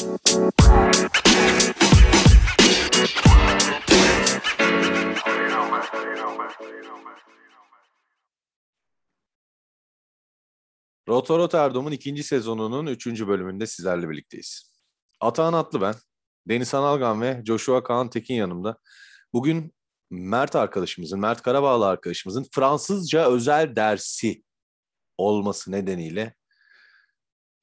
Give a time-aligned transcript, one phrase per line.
[0.00, 0.08] Roto
[11.38, 14.72] Rotterdam'ın ikinci sezonunun üçüncü bölümünde sizlerle birlikteyiz.
[15.20, 15.94] Atahan Atlı ben,
[16.48, 18.78] Deniz Analgan ve Joshua Kaan Tekin yanımda.
[19.32, 19.74] Bugün
[20.10, 24.42] Mert arkadaşımızın, Mert Karabağlı arkadaşımızın Fransızca özel dersi
[25.18, 26.39] olması nedeniyle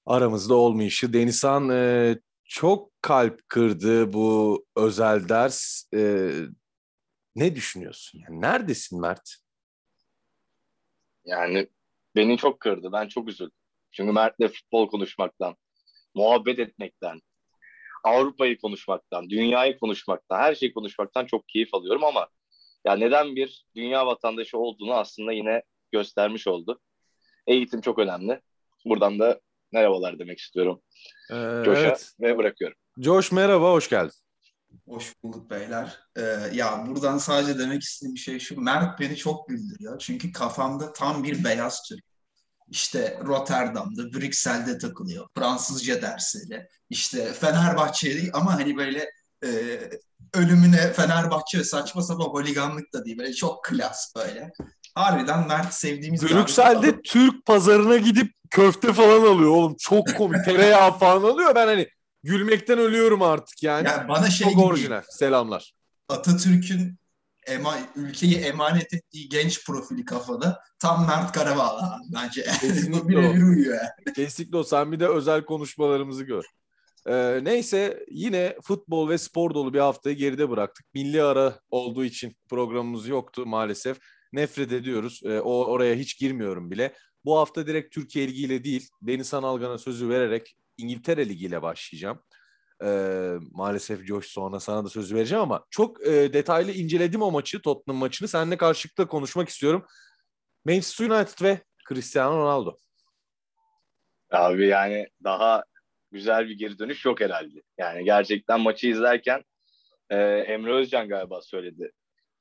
[0.07, 1.13] aramızda olmayışı.
[1.13, 5.83] Denizhan e, çok kalp kırdı bu özel ders.
[5.93, 6.31] E,
[7.35, 8.19] ne düşünüyorsun?
[8.19, 9.35] Yani neredesin Mert?
[11.25, 11.67] Yani
[12.15, 12.91] beni çok kırdı.
[12.91, 13.51] Ben çok üzüldüm.
[13.91, 15.55] Çünkü Mert'le futbol konuşmaktan,
[16.15, 17.21] muhabbet etmekten,
[18.03, 22.27] Avrupa'yı konuşmaktan, dünyayı konuşmaktan, her şeyi konuşmaktan çok keyif alıyorum ama
[22.85, 26.79] ya neden bir dünya vatandaşı olduğunu aslında yine göstermiş oldu.
[27.47, 28.41] Eğitim çok önemli.
[28.85, 30.81] Buradan da merhabalar demek istiyorum.
[31.31, 31.35] Ee,
[31.65, 32.11] Josh'a evet.
[32.19, 32.77] ve bırakıyorum.
[32.97, 34.13] Josh merhaba, hoş geldin.
[34.87, 35.99] Hoş bulduk beyler.
[36.17, 36.21] Ee,
[36.53, 38.61] ya buradan sadece demek istediğim şey şu.
[38.61, 39.99] Mert beni çok güldürüyor.
[39.99, 42.03] Çünkü kafamda tam bir beyaz Türk.
[42.69, 45.27] İşte Rotterdam'da, Brüksel'de takılıyor.
[45.37, 46.67] Fransızca dersleri.
[46.89, 49.11] İşte Fenerbahçeli ama hani böyle
[49.43, 49.49] e,
[50.33, 53.17] ölümüne Fenerbahçe saçma sapan holiganlık da değil.
[53.17, 54.51] Böyle çok klas böyle.
[54.97, 59.75] Harbiden Mert sevdiğimiz Brüksel'de Türk pazarına gidip köfte falan alıyor oğlum.
[59.79, 60.45] Çok komik.
[60.45, 61.55] Tereyağı falan alıyor.
[61.55, 61.87] Ben hani
[62.23, 63.87] gülmekten ölüyorum artık yani.
[63.87, 65.01] yani bana şey Çok gibi, orijinal.
[65.09, 65.73] Selamlar.
[66.09, 66.97] Atatürk'ün
[67.47, 71.81] ema, ülkeyi emanet ettiği genç profili kafada tam Mert Karabağlı
[72.13, 72.41] bence.
[72.61, 74.15] Kesinlikle birebir uyuyor yani.
[74.15, 74.63] Kesinlikle o.
[74.63, 76.45] Sen bir de özel konuşmalarımızı gör.
[77.09, 80.85] Ee, neyse yine futbol ve spor dolu bir haftayı geride bıraktık.
[80.93, 83.97] Milli ara olduğu için programımız yoktu maalesef.
[84.33, 85.21] Nefret ediyoruz.
[85.25, 86.93] Ee, o oraya hiç girmiyorum bile.
[87.25, 92.23] Bu hafta direkt Türkiye Ligi ile değil, Deniz Analgan'a sözü vererek İngiltere Ligi ile başlayacağım.
[92.83, 97.61] Ee, maalesef Josh sonra sana da sözü vereceğim ama çok e, detaylı inceledim o maçı,
[97.61, 98.27] Tottenham maçını.
[98.27, 99.85] Seninle karşılıklı konuşmak istiyorum.
[100.65, 102.77] Manchester United ve Cristiano Ronaldo.
[104.31, 105.63] Abi yani daha
[106.11, 107.61] güzel bir geri dönüş yok herhalde.
[107.77, 109.43] Yani gerçekten maçı izlerken
[110.09, 111.91] e, Emre Özcan galiba söyledi.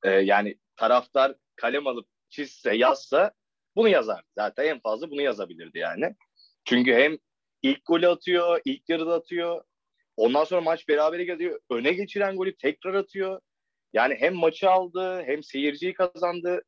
[0.02, 3.32] E, yani taraftar kalem alıp çizse yazsa
[3.76, 4.22] bunu yazar.
[4.38, 6.14] Zaten en fazla bunu yazabilirdi yani.
[6.64, 7.18] Çünkü hem
[7.62, 9.64] ilk golü atıyor, ilk yarıda atıyor.
[10.16, 11.60] Ondan sonra maç berabere geliyor.
[11.70, 13.40] Öne geçiren golü tekrar atıyor.
[13.92, 16.62] Yani hem maçı aldı hem seyirciyi kazandı.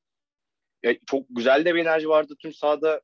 [0.83, 3.01] Ya çok güzel de bir enerji vardı tüm sahada.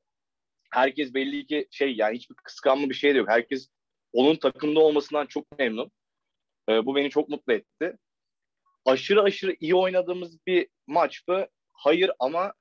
[0.71, 3.29] Herkes belli ki şey yani hiçbir kıskanma bir şey de yok.
[3.29, 3.69] Herkes
[4.13, 5.91] onun takımda olmasından çok memnun.
[6.69, 7.97] Ee, bu beni çok mutlu etti.
[8.85, 11.47] Aşırı aşırı iyi oynadığımız bir maç mı?
[11.75, 12.53] Hayır ama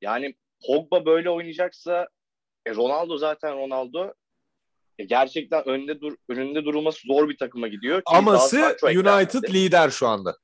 [0.00, 0.34] yani
[0.66, 2.08] Pogba böyle oynayacaksa
[2.66, 4.12] e, Ronaldo zaten Ronaldo
[4.98, 8.02] e, gerçekten önünde dur önünde durulması zor bir takıma gidiyor.
[8.06, 10.36] Aması United lider şu anda.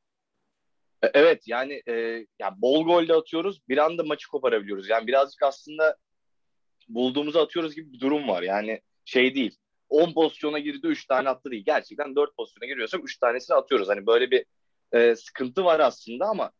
[1.03, 1.93] E, evet yani e,
[2.38, 3.61] yani bol gol de atıyoruz.
[3.69, 4.88] Bir anda maçı koparabiliyoruz.
[4.88, 5.97] Yani birazcık aslında
[6.88, 8.43] bulduğumuzu atıyoruz gibi bir durum var.
[8.43, 9.56] Yani şey değil.
[9.88, 11.65] 10 pozisyona girdi 3 tane attı değil.
[11.65, 13.88] Gerçekten 4 pozisyona giriyorsak 3 tanesini atıyoruz.
[13.88, 14.44] Hani böyle bir
[14.93, 16.50] e, sıkıntı var aslında ama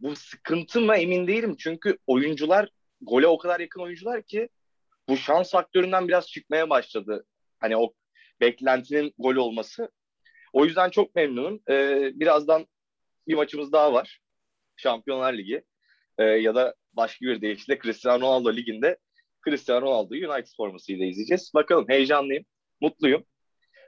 [0.00, 1.56] bu sıkıntı mı emin değilim.
[1.58, 2.68] Çünkü oyuncular
[3.00, 4.48] gole o kadar yakın oyuncular ki
[5.08, 7.26] bu şans faktöründen biraz çıkmaya başladı.
[7.58, 7.92] Hani o
[8.40, 9.90] beklentinin gol olması.
[10.52, 11.60] O yüzden çok memnunum.
[11.70, 12.66] Ee, birazdan
[13.28, 14.20] bir maçımız daha var.
[14.76, 15.64] Şampiyonlar Ligi.
[16.18, 18.98] Ee, ya da başka bir deyişle Cristiano Ronaldo Ligi'nde
[19.44, 21.50] Cristiano Ronaldo'yu United formasıyla izleyeceğiz.
[21.54, 22.44] Bakalım heyecanlıyım,
[22.80, 23.24] mutluyum.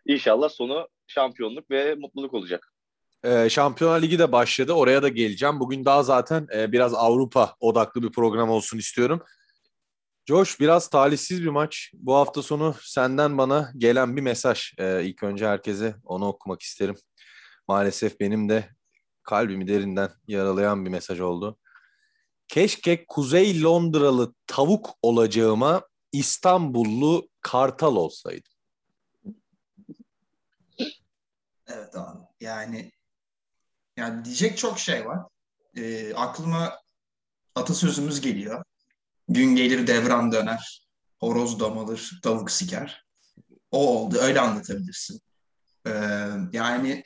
[0.07, 2.70] İnşallah sonu şampiyonluk ve mutluluk olacak.
[3.25, 4.73] Ee, Şampiyonlar Ligi de başladı.
[4.73, 5.61] Oraya da geleceğim.
[5.61, 9.23] Bugün daha zaten e, biraz Avrupa odaklı bir program olsun istiyorum.
[10.27, 11.91] Josh biraz talihsiz bir maç.
[11.95, 14.73] Bu hafta sonu senden bana gelen bir mesaj.
[14.79, 16.97] Ee, ilk önce herkese onu okumak isterim.
[17.69, 18.69] Maalesef benim de
[19.23, 21.59] kalbimi derinden yaralayan bir mesaj oldu.
[22.49, 25.83] Keşke Kuzey Londralı tavuk olacağıma
[26.13, 28.53] İstanbullu kartal olsaydım.
[31.67, 32.19] Evet abi.
[32.41, 32.91] Yani
[34.01, 35.19] yani diyecek çok şey var.
[35.77, 36.79] E, aklıma
[37.55, 38.65] atasözümüz geliyor.
[39.29, 40.87] Gün gelir devran döner.
[41.19, 43.05] Horoz domalır, tavuk siker.
[43.71, 44.19] O oldu.
[44.21, 45.21] Öyle anlatabilirsin.
[45.87, 45.93] E,
[46.53, 47.05] yani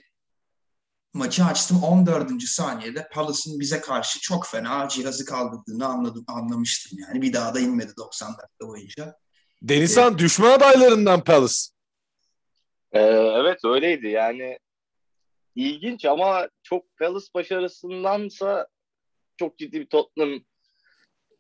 [1.15, 2.43] maçı açtım 14.
[2.43, 7.23] saniyede Palace'ın bize karşı çok fena cihazı kaldırdığını anladım, anlamıştım yani.
[7.23, 9.17] Bir daha da inmedi 90 dakika boyunca.
[9.63, 11.61] Denizhan ee, düşman adaylarından Palace.
[12.93, 13.01] Ee,
[13.41, 14.59] evet öyleydi yani
[15.55, 18.67] ilginç ama çok Palace başarısındansa
[19.37, 20.41] çok ciddi bir Tottenham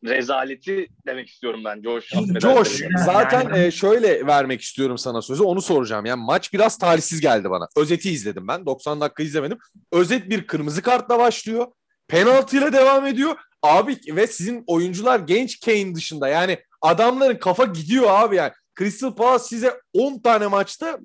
[0.05, 2.13] rezaleti demek istiyorum ben Josh.
[2.41, 6.07] Josh zaten e, şöyle vermek istiyorum sana sözü onu soracağım.
[6.07, 7.69] Yani maç biraz talihsiz geldi bana.
[7.77, 9.59] Özeti izledim ben 90 dakika izlemedim.
[9.93, 11.67] Özet bir kırmızı kartla başlıyor.
[12.09, 13.37] Penaltıyla devam ediyor.
[13.63, 18.53] Abi ve sizin oyuncular genç Kane dışında yani adamların kafa gidiyor abi yani.
[18.79, 20.99] Crystal Palace size 10 tane maçta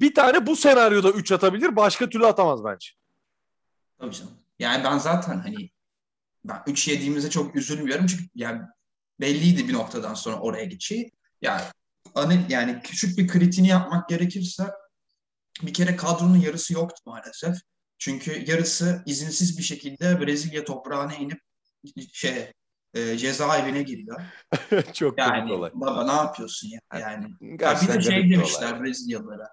[0.00, 1.76] bir tane bu senaryoda 3 atabilir.
[1.76, 2.88] Başka türlü atamaz bence.
[3.98, 4.32] Tabii canım.
[4.58, 5.70] Yani ben zaten hani
[6.44, 8.62] ben 3 yediğimizde çok üzülmüyorum çünkü yani
[9.20, 11.12] belliydi bir noktadan sonra oraya gideceği.
[11.42, 11.62] Yani
[12.14, 14.70] hani yani küçük bir kritini yapmak gerekirse
[15.62, 17.56] bir kere kadronun yarısı yoktu maalesef.
[17.98, 21.40] Çünkü yarısı izinsiz bir şekilde Brezilya toprağına inip
[22.12, 22.52] şey
[22.94, 24.20] e, cezaevine giriyor.
[24.94, 25.70] Çok yani olay.
[25.74, 27.00] baba ne yapıyorsun ya?
[27.00, 27.26] Yani
[27.56, 28.82] Gerçekten ya bir de şey demişler.
[28.82, 29.48] Brezilyalılara.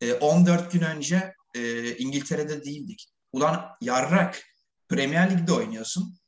[0.00, 3.08] E, 14 gün önce e, İngiltere'de değildik.
[3.32, 4.42] Ulan yarrak
[4.88, 6.18] Premier Lig'de oynuyorsun.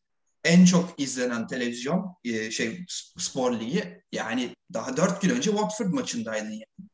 [0.44, 2.84] En çok izlenen televizyon e, şey
[3.18, 6.88] spor ligi yani daha 4 gün önce Watford maçındaydın yani.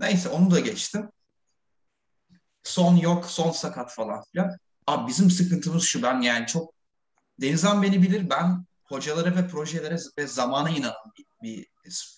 [0.00, 1.10] Neyse onu da geçtim.
[2.62, 4.56] Son yok, son sakat falan filan.
[4.86, 6.74] Abi bizim sıkıntımız şu ben yani çok
[7.40, 11.66] Denizhan beni bilir ben hocalara ve projelere ve zamana inanan bir, bir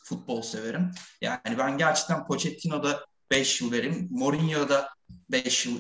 [0.04, 0.90] futbol severim.
[1.20, 4.08] Yani ben gerçekten Pochettino'da 5 yıl veririm.
[4.10, 4.88] Mourinho'da
[5.30, 5.78] 5 yıl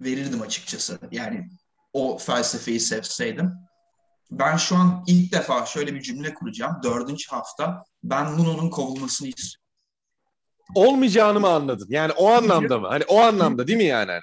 [0.00, 0.98] verirdim açıkçası.
[1.10, 1.48] Yani
[1.92, 3.52] o felsefeyi sevseydim.
[4.30, 6.76] Ben şu an ilk defa şöyle bir cümle kuracağım.
[6.82, 9.62] Dördüncü hafta ben Nuno'nun kovulmasını istiyorum.
[10.74, 11.86] Olmayacağını mı anladın?
[11.90, 12.88] Yani o anlamda mı?
[12.88, 14.10] Hani o anlamda değil mi yani?
[14.10, 14.20] Hani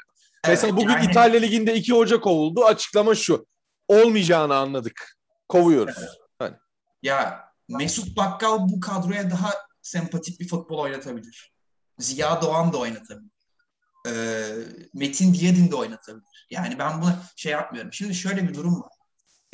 [0.48, 2.66] Mesela bugün yani- İtalya Ligi'nde iki hoca kovuldu.
[2.66, 3.46] Açıklama şu.
[3.88, 5.18] Olmayacağını anladık.
[5.50, 5.96] Kovuyoruz.
[7.04, 11.53] Ya Mesut Bakkal bu kadroya daha sempatik bir futbol oynatabilir.
[12.00, 13.34] Ziya Doğan da oynatabilir.
[14.08, 14.54] Ee,
[14.94, 16.48] Metin Diyedin de oynatabilir.
[16.50, 17.94] Yani ben buna şey yapmıyorum.
[17.94, 18.92] Şimdi şöyle bir durum var.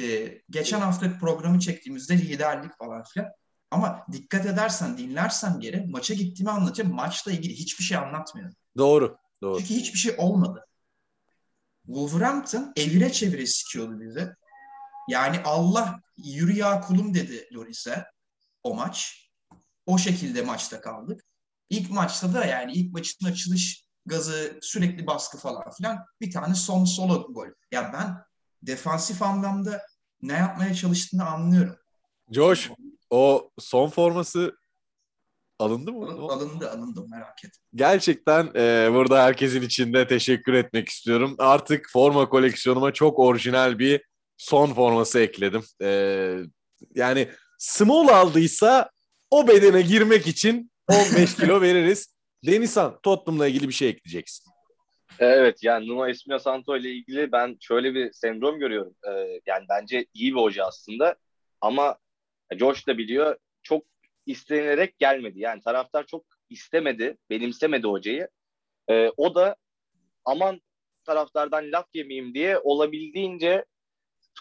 [0.01, 3.29] Ee, geçen hafta programı çektiğimizde liderlik falan filan.
[3.71, 6.93] Ama dikkat edersen, dinlersen geri maça gittiğimi anlatacağım.
[6.93, 8.55] Maçla ilgili hiçbir şey anlatmıyorum.
[8.77, 9.17] Doğru.
[9.41, 9.59] Doğru.
[9.59, 10.65] Çünkü hiçbir şey olmadı.
[11.85, 14.29] Wolverhampton evire çevire sikiyordu bizi.
[15.09, 18.05] Yani Allah yürü ya kulum dedi Loris'e
[18.63, 19.29] o maç.
[19.85, 21.25] O şekilde maçta kaldık.
[21.69, 26.85] İlk maçta da yani ilk maçın açılış gazı sürekli baskı falan filan bir tane son
[26.85, 27.47] solo gol.
[27.71, 28.17] Ya ben
[28.63, 29.81] defansif anlamda
[30.21, 31.75] ne yapmaya çalıştığını anlıyorum.
[32.31, 32.71] Josh
[33.09, 34.57] o son forması
[35.59, 36.05] alındı mı?
[36.05, 37.51] Alındı alındı merak et.
[37.75, 41.35] Gerçekten e, burada herkesin içinde teşekkür etmek istiyorum.
[41.37, 44.01] Artık forma koleksiyonuma çok orijinal bir
[44.37, 45.63] son forması ekledim.
[45.81, 45.89] E,
[46.95, 48.89] yani small aldıysa
[49.29, 52.15] o bedene girmek için 15 kilo veririz.
[52.45, 54.51] Denizhan Tottenham'la ilgili bir şey ekleyeceksin.
[55.19, 58.95] Evet yani Nuno Espirito Santo ile ilgili ben şöyle bir sendrom görüyorum.
[59.07, 61.15] Ee, yani bence iyi bir hoca aslında
[61.61, 61.97] ama
[62.59, 63.83] Josh da biliyor çok
[64.25, 65.39] istenerek gelmedi.
[65.39, 68.27] Yani taraftar çok istemedi, benimsemedi hocayı.
[68.89, 69.55] Ee, o da
[70.25, 70.61] aman
[71.05, 73.65] taraftardan laf yemeyeyim diye olabildiğince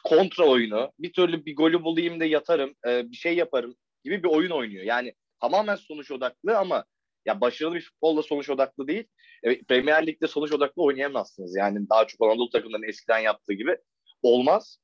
[0.05, 4.29] kontra oyunu, bir türlü bir golü bulayım da yatarım, e, bir şey yaparım gibi bir
[4.29, 4.85] oyun oynuyor.
[4.85, 6.85] Yani tamamen sonuç odaklı ama
[7.26, 9.05] ya başarılı bir futbolla sonuç odaklı değil.
[9.43, 11.56] E, Premier Lig'de sonuç odaklı oynayamazsınız.
[11.56, 13.76] Yani daha çok Anadolu takımlarının eskiden yaptığı gibi
[14.23, 14.79] olmaz.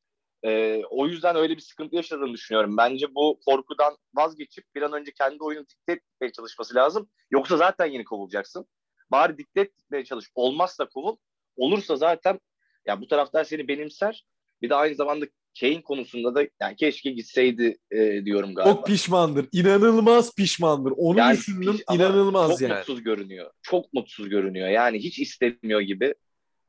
[0.44, 2.76] E, o yüzden öyle bir sıkıntı yaşadığını düşünüyorum.
[2.76, 7.10] Bence bu korkudan vazgeçip bir an önce kendi oyunu dikte etmeye çalışması lazım.
[7.30, 8.66] Yoksa zaten yeni kovulacaksın.
[9.10, 10.30] Bari dikte etmeye çalış.
[10.34, 11.16] Olmazsa kovul.
[11.56, 12.40] Olursa zaten
[12.87, 14.26] ya bu taraftar seni benimser.
[14.62, 15.26] Bir de aynı zamanda
[15.61, 18.75] Kane konusunda da yani keşke gitseydi e, diyorum galiba.
[18.75, 19.49] Çok pişmandır.
[19.52, 20.92] İnanılmaz pişmandır.
[20.96, 21.73] Onu Yani düşündüm.
[21.76, 22.75] piş- inanılmaz çok yani.
[22.75, 23.50] mutsuz görünüyor.
[23.62, 24.68] Çok mutsuz görünüyor.
[24.68, 26.14] Yani hiç istemiyor gibi.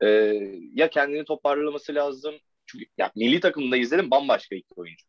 [0.02, 0.06] Ee,
[0.74, 2.34] ya kendini toparlaması lazım.
[2.66, 5.06] Çünkü ya milli takımda izledim bambaşka iki oyuncu.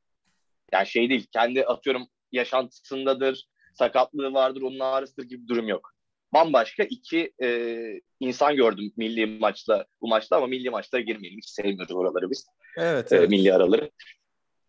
[0.74, 1.28] Yani şey değil.
[1.34, 5.92] Kendi atıyorum yaşantısındadır, sakatlığı vardır, onun ağrısıdır gibi bir durum yok.
[6.34, 7.80] Bambaşka iki e,
[8.20, 11.38] insan gördüm milli maçta bu maçta ama milli maçlara girmeyelim.
[11.38, 12.46] Hiç sevmiyoruz oraları biz.
[12.78, 13.30] Evet, e, evet.
[13.30, 13.92] milli araları.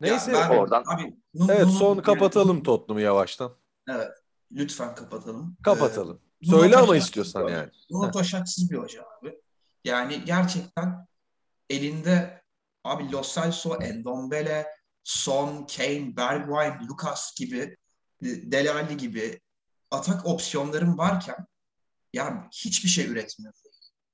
[0.01, 0.33] Neyse.
[0.33, 0.85] Ya ben- oradan.
[0.87, 3.53] Abi, Nu- Evet son kapatalım Tottenham'ı yavaştan.
[3.89, 4.11] Evet.
[4.53, 5.57] Lütfen kapatalım.
[5.63, 6.21] Kapatalım.
[6.43, 7.71] Ee, Söyle ama istiyorsan bir yani.
[7.91, 9.41] Nuno taşaksız bir hoca abi.
[9.85, 11.07] Yani gerçekten
[11.71, 12.43] elinde
[12.85, 14.67] abi Lo Celso, Endombele,
[15.05, 17.77] Son, Kane, Bergwijn, Lucas gibi
[18.23, 19.41] Dele Alli gibi
[19.91, 21.47] atak opsiyonların varken
[22.13, 23.61] ya hiçbir şey üretmiyoruz.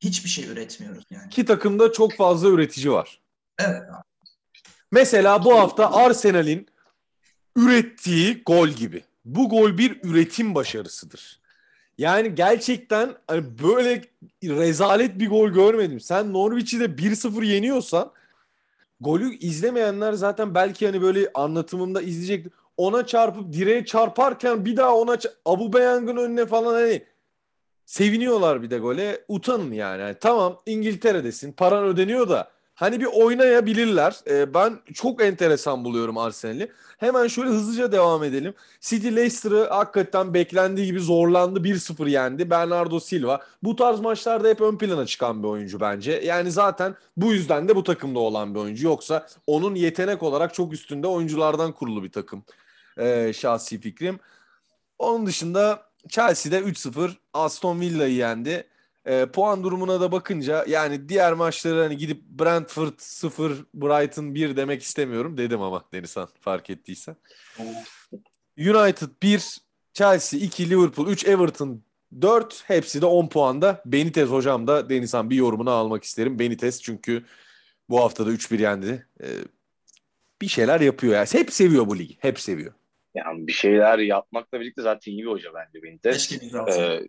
[0.00, 1.26] Hiçbir şey üretmiyoruz yani.
[1.26, 3.23] İki takımda çok fazla üretici var.
[3.58, 4.04] Evet abi.
[4.90, 6.66] Mesela bu hafta Arsenal'in
[7.56, 9.04] ürettiği gol gibi.
[9.24, 11.40] Bu gol bir üretim başarısıdır.
[11.98, 14.02] Yani gerçekten hani böyle
[14.44, 16.00] rezalet bir gol görmedim.
[16.00, 18.12] Sen Norwich'i de 1-0 yeniyorsan
[19.00, 22.46] golü izlemeyenler zaten belki hani böyle anlatımımda izleyecek.
[22.76, 27.04] Ona çarpıp direğe çarparken bir daha ona Abu Beyang'ın önüne falan hani
[27.86, 29.24] seviniyorlar bir de gole.
[29.28, 30.00] Utanın yani.
[30.00, 31.52] yani tamam İngiltere'desin.
[31.52, 34.16] Paran ödeniyor da hani bir oynayabilirler.
[34.30, 36.72] Ee, ben çok enteresan buluyorum Arsenal'i.
[36.98, 38.54] Hemen şöyle hızlıca devam edelim.
[38.80, 41.60] City Leicester'ı hakikaten beklendiği gibi zorlandı.
[41.60, 42.50] 1-0 yendi.
[42.50, 43.40] Bernardo Silva.
[43.62, 46.12] Bu tarz maçlarda hep ön plana çıkan bir oyuncu bence.
[46.12, 48.86] Yani zaten bu yüzden de bu takımda olan bir oyuncu.
[48.86, 52.44] Yoksa onun yetenek olarak çok üstünde oyunculardan kurulu bir takım.
[52.98, 54.20] Ee, şahsi fikrim.
[54.98, 58.66] Onun dışında Chelsea'de 3-0 Aston Villa'yı yendi.
[59.06, 64.82] E, puan durumuna da bakınca yani diğer maçları hani gidip Brentford 0, Brighton 1 demek
[64.82, 67.16] istemiyorum dedim ama Denizhan fark ettiysen.
[68.58, 69.58] United 1,
[69.94, 71.82] Chelsea 2, Liverpool 3, Everton
[72.22, 73.82] 4 hepsi de 10 puanda.
[73.86, 76.38] Benitez hocam da Denizhan bir yorumunu almak isterim.
[76.38, 77.24] Benitez çünkü
[77.88, 79.06] bu haftada 3-1 yendi.
[79.22, 79.26] Ee,
[80.42, 81.28] bir şeyler yapıyor yani.
[81.32, 82.16] Hep seviyor bu ligi.
[82.20, 82.72] Hep seviyor.
[83.14, 86.28] Yani bir şeyler yapmakla birlikte zaten iyi bir hoca bence Benitez.
[86.28, 86.78] Keşke biz.
[86.78, 87.08] Ee,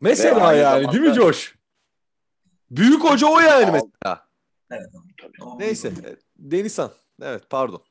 [0.00, 0.92] mesela yani zamanda...
[0.92, 1.56] değil mi Josh?
[2.70, 4.26] Büyük hoca o yani mesela.
[4.70, 4.86] Evet.
[5.20, 5.58] Tabii.
[5.58, 5.92] Neyse.
[6.36, 6.90] Denizhan.
[7.22, 7.82] Evet pardon.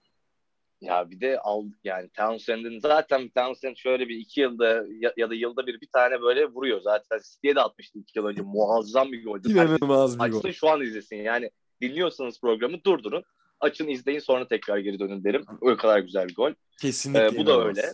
[0.81, 5.35] Ya bir de al yani Townsend'in zaten Townsend şöyle bir iki yılda ya, ya da
[5.35, 6.81] yılda bir bir tane böyle vuruyor.
[6.81, 8.41] Zaten City'ye de atmıştı iki yıl önce.
[8.41, 9.51] Muazzam bir goldü.
[9.51, 10.38] İnanılmaz bir gol.
[10.38, 11.15] Açsın şu an izlesin.
[11.15, 13.24] Yani dinliyorsanız programı durdurun.
[13.59, 15.45] Açın izleyin sonra tekrar geri dönün derim.
[15.62, 16.51] O kadar güzel bir gol.
[16.81, 17.25] Kesinlikle.
[17.25, 17.93] Ee, bu da öyle.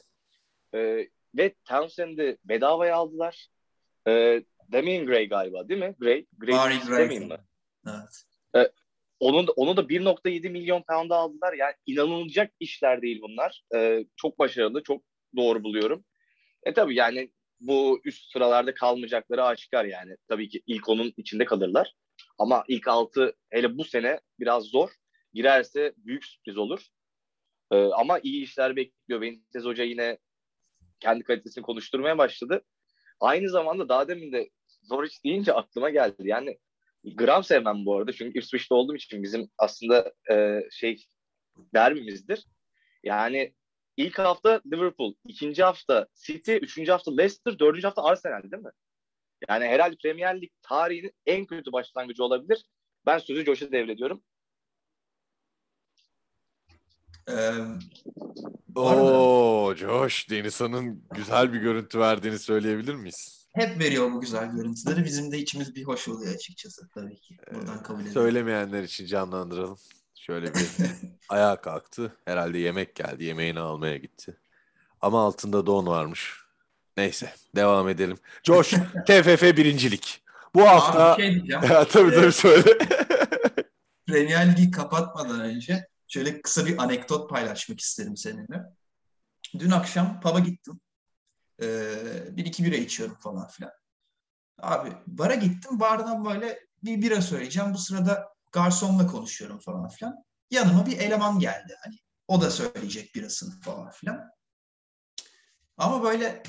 [0.75, 3.47] Ee, ve Townsend'i bedavaya aldılar.
[4.07, 5.95] Ee, Damian Gray galiba değil mi?
[5.99, 6.25] Gray.
[6.37, 7.05] Gray Barry Gray.
[7.05, 7.37] Damian mı?
[7.87, 8.23] Evet.
[8.55, 8.71] Ee,
[9.19, 11.53] onun da, onu da 1.7 milyon pound'a aldılar.
[11.53, 13.63] Yani inanılacak işler değil bunlar.
[13.75, 15.03] Ee, çok başarılı, çok
[15.35, 16.05] doğru buluyorum.
[16.63, 20.17] E tabii yani bu üst sıralarda kalmayacakları aşikar yani.
[20.27, 21.93] Tabii ki ilk onun içinde kalırlar.
[22.37, 24.89] Ama ilk altı hele bu sene biraz zor.
[25.33, 26.87] Girerse büyük sürpriz olur.
[27.71, 29.21] Ee, ama iyi işler bekliyor.
[29.21, 30.17] Benitez Hoca yine
[30.99, 32.61] kendi kalitesini konuşturmaya başladı.
[33.21, 34.49] Aynı zamanda daha demin de
[34.91, 36.15] Norwich deyince aklıma geldi.
[36.19, 36.59] Yani
[37.03, 38.13] gram sevmem bu arada.
[38.13, 41.05] Çünkü Ipswich'te olduğum için bizim aslında e, şey
[41.73, 42.45] derbimizdir.
[43.03, 43.53] Yani
[43.97, 48.71] ilk hafta Liverpool, ikinci hafta City, üçüncü hafta Leicester, dördüncü hafta Arsenal değil mi?
[49.49, 52.65] Yani herhalde Premier Lig tarihinin en kötü başlangıcı olabilir.
[53.05, 54.23] Ben sözü Josh'a devrediyorum.
[57.29, 57.33] Ee,
[58.75, 63.41] Oo, Josh Denizhan'ın güzel bir görüntü verdiğini söyleyebilir miyiz?
[63.53, 65.05] hep veriyor bu güzel görüntüleri.
[65.05, 67.37] Bizim de içimiz bir hoş oluyor açıkçası tabii ki.
[67.53, 68.13] Buradan kabul edelim.
[68.13, 69.77] Söylemeyenler için canlandıralım.
[70.15, 70.67] Şöyle bir
[71.29, 72.15] ayağa kalktı.
[72.25, 73.23] Herhalde yemek geldi.
[73.23, 74.37] Yemeğini almaya gitti.
[75.01, 76.41] Ama altında don varmış.
[76.97, 78.17] Neyse devam edelim.
[78.43, 78.69] Josh
[79.07, 80.21] TFF birincilik.
[80.55, 81.13] Bu hafta...
[81.13, 81.61] Abi şey diyeceğim.
[81.91, 82.77] tabii tabii söyle.
[84.07, 88.63] Premier Ligi kapatmadan önce şöyle kısa bir anekdot paylaşmak isterim seninle.
[89.59, 90.79] Dün akşam pub'a gittim.
[91.61, 93.71] Ee, bir iki bira içiyorum falan filan.
[94.57, 95.79] Abi bara gittim.
[95.79, 97.73] Bardan böyle bir bira söyleyeceğim.
[97.73, 100.23] Bu sırada garsonla konuşuyorum falan filan.
[100.51, 101.75] Yanıma bir eleman geldi.
[101.83, 101.95] Hani
[102.27, 104.29] o da söyleyecek birasını falan filan.
[105.77, 106.43] Ama böyle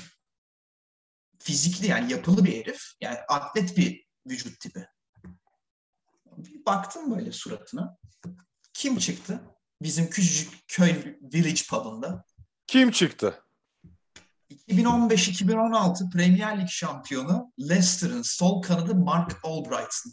[1.39, 2.81] fizikli yani yapılı bir herif.
[3.01, 4.87] Yani atlet bir vücut tipi.
[6.25, 7.97] Bir baktım böyle suratına.
[8.73, 9.39] Kim çıktı?
[9.81, 12.25] Bizim küçücük köy village pub'ında.
[12.67, 13.43] Kim çıktı?
[14.69, 20.11] 2015-2016 Premier Lig şampiyonu Leicester'ın sol kanadı Mark Albrighton.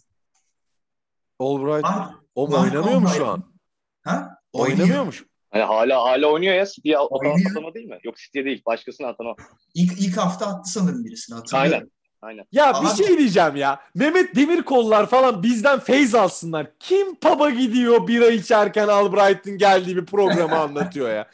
[1.38, 1.82] Albright.
[1.82, 3.54] Mark, O mu Mark oynamıyor mu şu an?
[4.02, 4.36] Ha?
[4.52, 5.24] Oynamıyormuş.
[5.50, 7.50] Hani hala hala oynuyor ya City'ye at- Oynuyor.
[7.50, 7.98] atama değil mi?
[8.04, 8.62] Yok City'ye değil.
[8.66, 9.34] Başkasına atama.
[9.74, 11.72] İlk, ilk hafta attı sanırım birisini hatırlıyorum.
[11.72, 11.90] Aynen.
[12.22, 12.44] Aynen.
[12.52, 13.80] Ya Abi- bir şey diyeceğim ya.
[13.94, 16.66] Mehmet Demirkollar falan bizden feyz alsınlar.
[16.80, 21.26] Kim pub'a gidiyor bira içerken Albright'ın geldiği bir programı anlatıyor ya.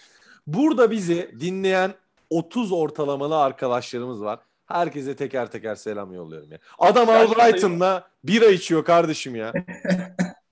[0.47, 1.95] Burada bizi dinleyen
[2.31, 4.39] 30 ortalamalı arkadaşlarımız var.
[4.67, 6.59] Herkese teker teker selam yolluyorum ya.
[6.79, 9.53] Adam Albright'ınla bira içiyor kardeşim ya.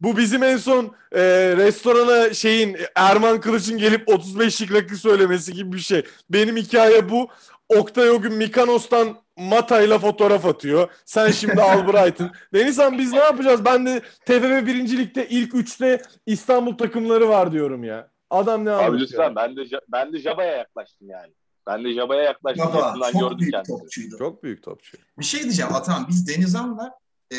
[0.01, 1.23] Bu bizim en son e,
[1.57, 6.05] restorana şeyin Erman Kılıç'ın gelip 35'lik rakı söylemesi gibi bir şey.
[6.31, 7.29] Benim hikaye bu.
[7.69, 10.91] Oktay o gün Mikanos'tan Mata'yla fotoğraf atıyor.
[11.05, 12.31] Sen şimdi Albright'ın.
[12.55, 13.65] Denizhan biz ne yapacağız?
[13.65, 18.11] Ben de TFF birincilikte ilk üçte İstanbul takımları var diyorum ya.
[18.31, 19.01] Adam ne Abi anlatıyor?
[19.01, 21.33] lütfen ben de ben de Jaba'ya yaklaştım yani.
[21.67, 22.67] Ben de Jaba'ya yaklaştım.
[22.75, 23.79] Yakından çok gördüm büyük kendisini.
[23.79, 24.19] topçuydu.
[24.19, 24.99] Çok büyük topçu.
[25.19, 26.07] Bir şey diyeceğim Atan.
[26.09, 26.91] Biz Denizhan'la
[27.33, 27.37] e,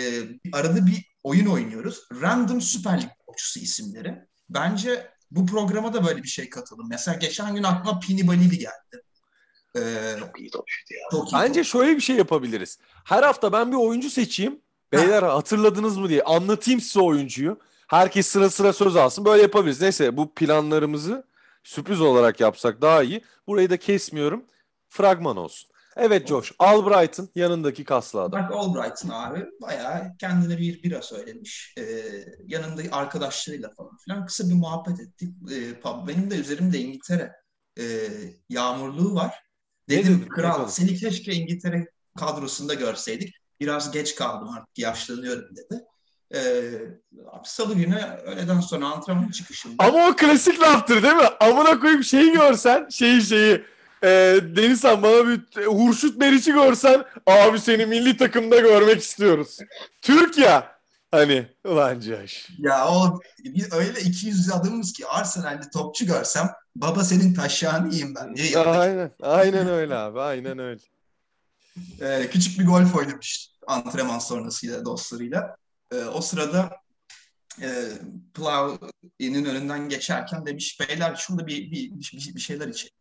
[0.53, 2.07] arada bir oyun oynuyoruz.
[2.21, 4.15] Random Süper Lig topçusu isimleri.
[4.49, 6.87] Bence bu programa da böyle bir şey katalım.
[6.89, 9.03] Mesela geçen gün aklıma Pini Balili geldi.
[9.77, 11.07] Ee, Çok iyi topçuydu ya.
[11.11, 11.69] çok iyi Bence topçu.
[11.71, 12.79] şöyle bir şey yapabiliriz.
[13.05, 14.59] Her hafta ben bir oyuncu seçeyim.
[14.91, 17.59] Beyler hatırladınız mı diye anlatayım size oyuncuyu.
[17.87, 19.25] Herkes sıra sıra söz alsın.
[19.25, 19.81] Böyle yapabiliriz.
[19.81, 21.23] Neyse bu planlarımızı
[21.63, 23.21] sürpriz olarak yapsak daha iyi.
[23.47, 24.45] Burayı da kesmiyorum.
[24.89, 25.69] Fragman olsun.
[25.97, 28.43] Evet Josh, Albright'ın yanındaki kaslı adam.
[28.43, 31.73] Bak Albright'ın abi bayağı kendine bir bira söylemiş.
[31.77, 31.83] Ee,
[32.45, 35.29] yanında arkadaşlarıyla falan filan kısa bir muhabbet ettik.
[35.51, 37.31] Ee, benim de üzerimde İngiltere
[37.79, 37.83] e,
[38.49, 39.44] yağmurluğu var.
[39.89, 41.87] Dedim dedi, kral seni keşke İngiltere
[42.19, 43.35] kadrosunda görseydik.
[43.59, 45.83] Biraz geç kaldım artık yaşlanıyorum dedi.
[46.33, 46.71] Ee,
[47.43, 49.83] Salı günü öğleden sonra antrenman çıkışında.
[49.83, 51.27] Ama o klasik laftır değil mi?
[51.39, 53.63] Amına koyayım şeyi görsen şeyi şeyi
[54.03, 54.07] e,
[54.55, 59.57] Denizhan bana bir Hurşut Meriç'i görsen abi seni milli takımda görmek istiyoruz.
[60.01, 60.74] Türk ya.
[61.15, 62.49] Hani ulan Caş.
[62.57, 68.33] Ya oğlum biz öyle 200 adımız ki Arsenal'de topçu görsem baba senin taşağını yiyeyim ben.
[68.33, 70.81] Niye aynen, aynen öyle abi aynen öyle.
[72.01, 75.55] Ee, küçük bir golf oynamış antrenman sonrasıyla dostlarıyla.
[75.91, 76.77] Ee, o sırada
[77.61, 77.83] e,
[78.33, 82.95] Plow'in önünden geçerken demiş beyler şurada bir, bir, bir, bir şeyler içelim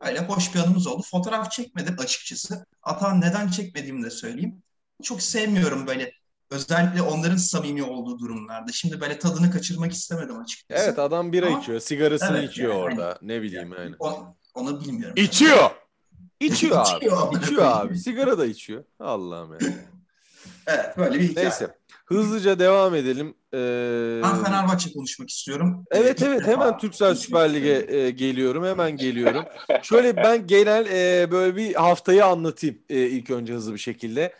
[0.00, 1.02] Öyle hoş bir anımız oldu.
[1.02, 2.66] Fotoğraf çekmedim açıkçası.
[2.80, 4.62] Hatta neden çekmediğimi de söyleyeyim.
[5.02, 6.12] Çok sevmiyorum böyle
[6.50, 8.72] özellikle onların samimi olduğu durumlarda.
[8.72, 10.84] Şimdi böyle tadını kaçırmak istemedim açıkçası.
[10.84, 11.80] Evet adam bira Ama, içiyor.
[11.80, 13.06] Sigarasını evet, içiyor yani, orada.
[13.06, 13.94] Hani, ne bileyim yani.
[13.98, 15.14] O, onu bilmiyorum.
[15.16, 15.70] İçiyor.
[16.40, 16.96] İçiyor abi.
[16.96, 17.98] içiyor, içiyor abi.
[17.98, 18.84] Sigara da içiyor.
[19.00, 19.74] Allah'ım yani.
[20.66, 21.46] evet böyle bir hikaye.
[21.46, 21.78] Neyse.
[22.06, 23.34] Hızlıca devam edelim.
[23.54, 24.20] Ee...
[24.22, 25.84] Ben Fenerbahçe konuşmak istiyorum.
[25.90, 28.64] Evet evet hemen Türksel Süper Lig'e e, geliyorum.
[28.64, 29.44] Hemen geliyorum.
[29.82, 34.32] Şöyle ben genel e, böyle bir haftayı anlatayım e, ilk önce hızlı bir şekilde.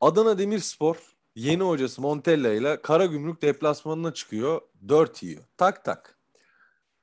[0.00, 0.96] Adana Demirspor
[1.34, 4.60] yeni hocası Montella ile Karagümrük deplasmanına çıkıyor.
[4.88, 5.44] 4 yiyor.
[5.56, 6.18] Tak tak.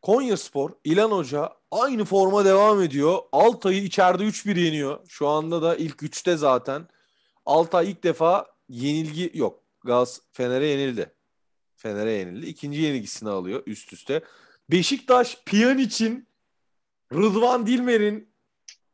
[0.02, 3.20] Konya Spor, İlan Hoca aynı forma devam ediyor.
[3.32, 5.00] Altay'ı içeride 3-1 yeniyor.
[5.08, 6.88] Şu anda da ilk 3'te zaten.
[7.46, 9.64] Altay ilk defa yenilgi yok.
[9.84, 11.14] Gaz Fener'e yenildi.
[11.76, 12.46] Fener'e yenildi.
[12.46, 14.24] İkinci yenilgisini alıyor üst üste.
[14.72, 15.38] Beşiktaş
[15.78, 16.28] için
[17.14, 18.35] Rıdvan Dilmer'in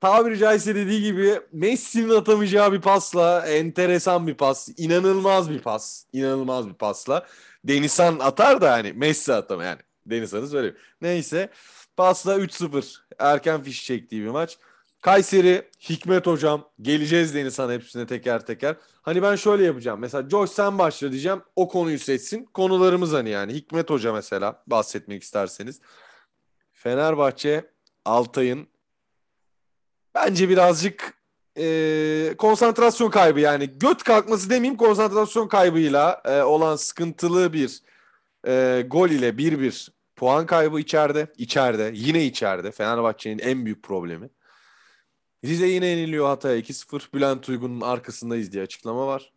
[0.01, 4.69] tabiri caizse dediği gibi Messi'nin atamayacağı bir pasla enteresan bir pas.
[4.77, 6.05] inanılmaz bir pas.
[6.13, 7.25] inanılmaz bir pasla.
[7.63, 9.79] Denizhan atar da hani Messi atama yani.
[10.05, 10.77] Denizhan'ı söyleyeyim.
[11.01, 11.49] Neyse.
[11.97, 14.57] Pasla 3-0 erken fiş çektiği bir maç.
[15.01, 18.75] Kayseri, Hikmet hocam geleceğiz Denizhan hepsine teker teker.
[19.01, 19.99] Hani ben şöyle yapacağım.
[19.99, 21.41] Mesela Josh sen başla diyeceğim.
[21.55, 22.45] O konuyu seçsin.
[22.45, 23.53] Konularımız hani yani.
[23.53, 25.81] Hikmet hoca mesela bahsetmek isterseniz.
[26.71, 27.71] Fenerbahçe
[28.05, 28.67] Altay'ın
[30.15, 31.13] bence birazcık
[31.57, 37.81] e, konsantrasyon kaybı yani göt kalkması demeyeyim konsantrasyon kaybıyla e, olan sıkıntılı bir
[38.47, 41.27] e, gol ile 1-1 puan kaybı içeride.
[41.37, 44.29] içeride yine içeride Fenerbahçe'nin en büyük problemi.
[45.45, 47.13] Rize yine yeniliyor Hatay'a 2-0.
[47.13, 49.33] Bülent Uygun'un arkasındayız diye açıklama var.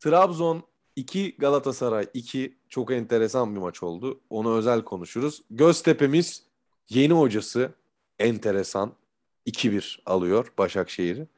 [0.00, 0.62] Trabzon
[0.96, 4.20] 2 Galatasaray 2 çok enteresan bir maç oldu.
[4.30, 5.42] Onu özel konuşuruz.
[5.50, 6.42] Göztepe'miz
[6.88, 7.72] yeni hocası
[8.18, 8.92] enteresan
[9.50, 11.28] 2-1 alıyor Başakşehir'i.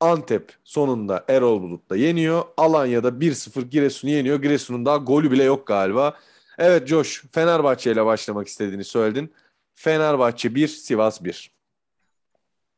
[0.00, 2.44] Antep sonunda Erol Bulut'ta yeniyor.
[2.56, 4.42] Alanya'da 1-0 Giresun'u yeniyor.
[4.42, 6.18] Giresun'un daha golü bile yok galiba.
[6.58, 9.34] Evet Josh Fenerbahçe ile başlamak istediğini söyledin.
[9.74, 11.52] Fenerbahçe 1, Sivas 1.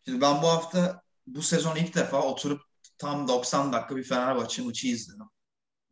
[0.04, 2.60] Şimdi ben bu hafta bu sezon ilk defa oturup
[2.98, 5.26] tam 90 dakika bir Fenerbahçe maçı izledim.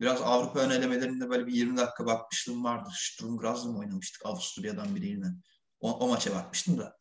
[0.01, 2.93] Biraz Avrupa ön elemelerinde böyle bir 20 dakika bakmışlığım vardır.
[2.97, 5.27] Sturm Graz'la mı oynamıştık Avusturya'dan biriyle?
[5.81, 7.00] O, o maça bakmıştım da.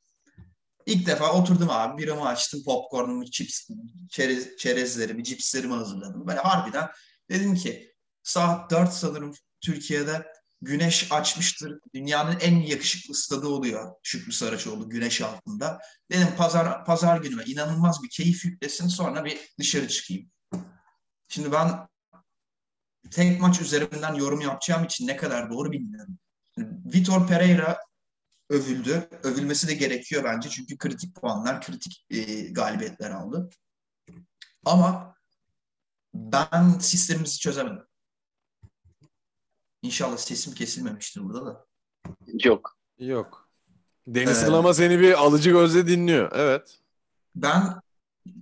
[0.89, 3.69] İlk defa oturdum abi biramı açtım popcornumu, chips,
[4.09, 6.27] çerez, çerezlerimi, cipslerimi hazırladım.
[6.27, 6.89] Böyle harbiden
[7.29, 10.27] dedim ki saat 4 sanırım Türkiye'de
[10.61, 11.79] güneş açmıştır.
[11.93, 15.79] Dünyanın en yakışıklı stadı oluyor Şükrü Saraçoğlu güneş altında.
[16.11, 20.31] Dedim pazar pazar günüme inanılmaz bir keyif yüklesin sonra bir dışarı çıkayım.
[21.27, 21.87] Şimdi ben
[23.11, 26.19] tek maç üzerinden yorum yapacağım için ne kadar doğru bilmiyorum.
[26.93, 27.88] Vitor Pereira
[28.49, 29.09] övüldü.
[29.23, 33.49] Övülmesi de gerekiyor bence çünkü kritik puanlar, kritik e, galibiyetler aldı.
[34.65, 35.15] Ama
[36.13, 37.83] ben sistemimizi çözemedim.
[39.81, 41.65] İnşallah sesim kesilmemiştir burada da.
[42.43, 42.77] Yok.
[42.99, 43.49] Yok.
[44.07, 46.31] Deniz ee, seni bir alıcı gözle dinliyor.
[46.33, 46.79] Evet.
[47.35, 47.81] Ben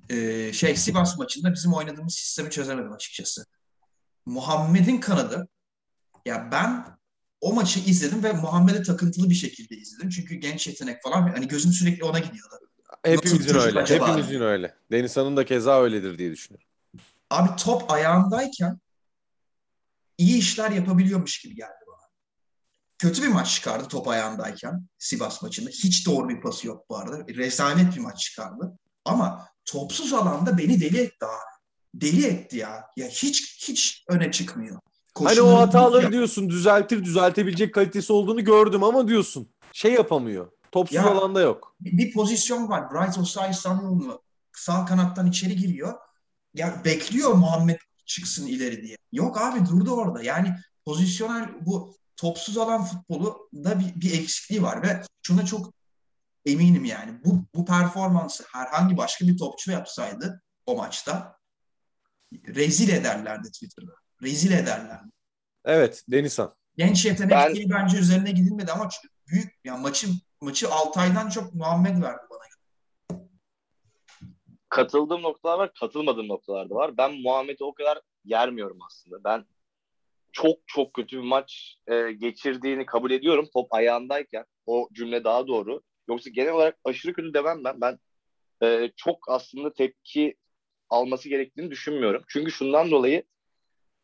[0.10, 3.46] e, şey Sivas maçında bizim oynadığımız sistemi çözemedim açıkçası.
[4.26, 5.48] Muhammed'in kanadı
[6.26, 6.97] ya ben
[7.42, 10.10] o maçı izledim ve Muhammed'e takıntılı bir şekilde izledim.
[10.10, 12.56] Çünkü genç yetenek falan hani gözüm sürekli ona gidiyordu.
[13.04, 13.86] Hepimizin öyle.
[13.86, 14.76] Hepimizin öyle.
[14.92, 16.68] Denizhan'ın da keza öyledir diye düşünüyorum.
[17.30, 18.80] Abi top ayağındayken
[20.18, 22.08] iyi işler yapabiliyormuş gibi geldi bana.
[22.98, 25.70] Kötü bir maç çıkardı top ayağındayken Sivas maçında.
[25.70, 27.28] Hiç doğru bir pası yok bu arada.
[27.28, 28.80] Rezalet bir maç çıkardı.
[29.06, 31.58] Ama topsuz alanda beni deli etti abi.
[31.94, 32.86] Deli etti ya.
[32.98, 34.80] Ya hiç hiç öne çıkmıyor.
[35.26, 40.52] Hani o hataları diyorsun düzeltir düzeltebilecek kalitesi olduğunu gördüm ama diyorsun şey yapamıyor.
[40.72, 41.76] Topsuz ya, alanda yok.
[41.80, 42.92] Bir, bir pozisyon var.
[42.92, 44.22] Bright Osay Samuel'u
[44.54, 45.94] sağ kanattan içeri giriyor.
[46.54, 48.98] Ya bekliyor Muhammed çıksın ileri diye.
[49.12, 50.24] Yok abi durdu orada.
[50.24, 55.74] Yani pozisyonel bu topsuz alan futbolu da bir, bir eksikliği var ve şuna çok
[56.46, 57.24] eminim yani.
[57.26, 61.38] Bu, bu performansı herhangi başka bir topçu yapsaydı o maçta
[62.48, 63.92] rezil ederlerdi Twitter'da.
[64.22, 65.12] Rezil ederlerdi.
[65.66, 66.56] Evet Denizhan.
[66.78, 67.56] Genç yetenek ben...
[67.70, 68.90] bence üzerine gidilmedi ama
[69.28, 72.38] büyük yani maçın maçı Altay'dan çok Muhammed verdi bana.
[74.70, 76.98] Katıldığım noktalar var, katılmadığım noktalar da var.
[76.98, 79.24] Ben Muhammed'i o kadar yermiyorum aslında.
[79.24, 79.46] Ben
[80.32, 84.46] çok çok kötü bir maç e, geçirdiğini kabul ediyorum top ayağındayken.
[84.66, 85.82] O cümle daha doğru.
[86.10, 87.82] Yoksa genel olarak aşırı kötü demem ben.
[87.82, 88.00] Ben
[88.64, 90.36] e, çok aslında tepki
[90.90, 92.24] alması gerektiğini düşünmüyorum.
[92.28, 93.24] Çünkü şundan dolayı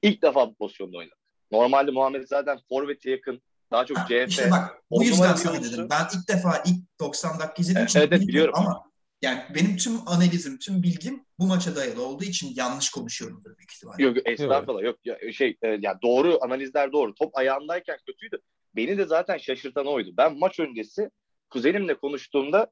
[0.03, 1.15] ilk defa bu pozisyonda oynadı.
[1.51, 3.41] Normalde Muhammed zaten forvete yakın.
[3.71, 4.27] Daha çok CF.
[4.27, 5.87] İşte bak bu yüzden sana dedim.
[5.89, 8.53] Ben ilk defa ilk 90 dakika izlediğim için evet, evet, biliyorum.
[8.57, 8.83] ama
[9.21, 14.03] yani benim tüm analizim, tüm bilgim bu maça dayalı olduğu için yanlış konuşuyorumdur büyük ihtimalle.
[14.03, 14.99] Yok estağfurullah yok.
[15.05, 17.15] Ya, şey e, ya doğru analizler doğru.
[17.15, 18.37] Top ayağındayken kötüydü.
[18.75, 20.09] Beni de zaten şaşırtan oydu.
[20.17, 21.09] Ben maç öncesi
[21.49, 22.67] kuzenimle konuştuğumda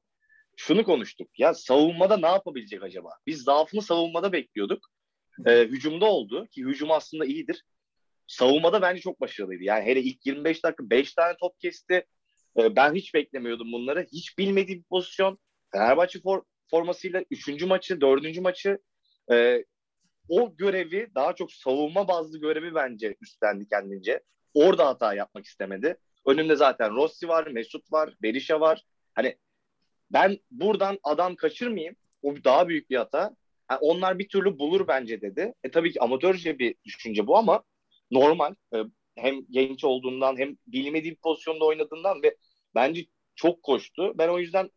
[0.56, 1.28] şunu konuştuk.
[1.38, 3.10] Ya savunmada ne yapabilecek acaba?
[3.26, 4.88] Biz zaafını savunmada bekliyorduk.
[5.46, 7.64] Ee, hücumda oldu ki hücum aslında iyidir.
[8.26, 9.62] Savunmada bence çok başarılıydı.
[9.64, 12.06] Yani hele ilk 25 dakika 5 tane top kesti.
[12.58, 14.06] Ee, ben hiç beklemiyordum bunları.
[14.12, 15.38] Hiç bilmediğim bir pozisyon.
[15.72, 17.62] Fenerbahçe for, formasıyla 3.
[17.62, 18.40] maçı, 4.
[18.40, 18.78] maçı
[19.32, 19.64] e,
[20.28, 24.20] o görevi daha çok savunma bazlı görevi bence üstlendi kendince.
[24.54, 25.96] Orada hata yapmak istemedi.
[26.26, 28.84] Önümde zaten Rossi var, Mesut var, Berisha var.
[29.14, 29.36] Hani
[30.10, 31.96] ben buradan adam kaçırmayayım.
[32.22, 33.36] O daha büyük bir hata.
[33.70, 35.54] Yani onlar bir türlü bulur bence dedi.
[35.64, 37.62] E tabii ki amatörce bir düşünce bu ama
[38.10, 38.54] normal.
[38.74, 38.78] E,
[39.16, 42.36] hem genç olduğundan hem bilmediği bir pozisyonda oynadığından ve
[42.74, 44.12] bence çok koştu.
[44.18, 44.70] Ben o yüzden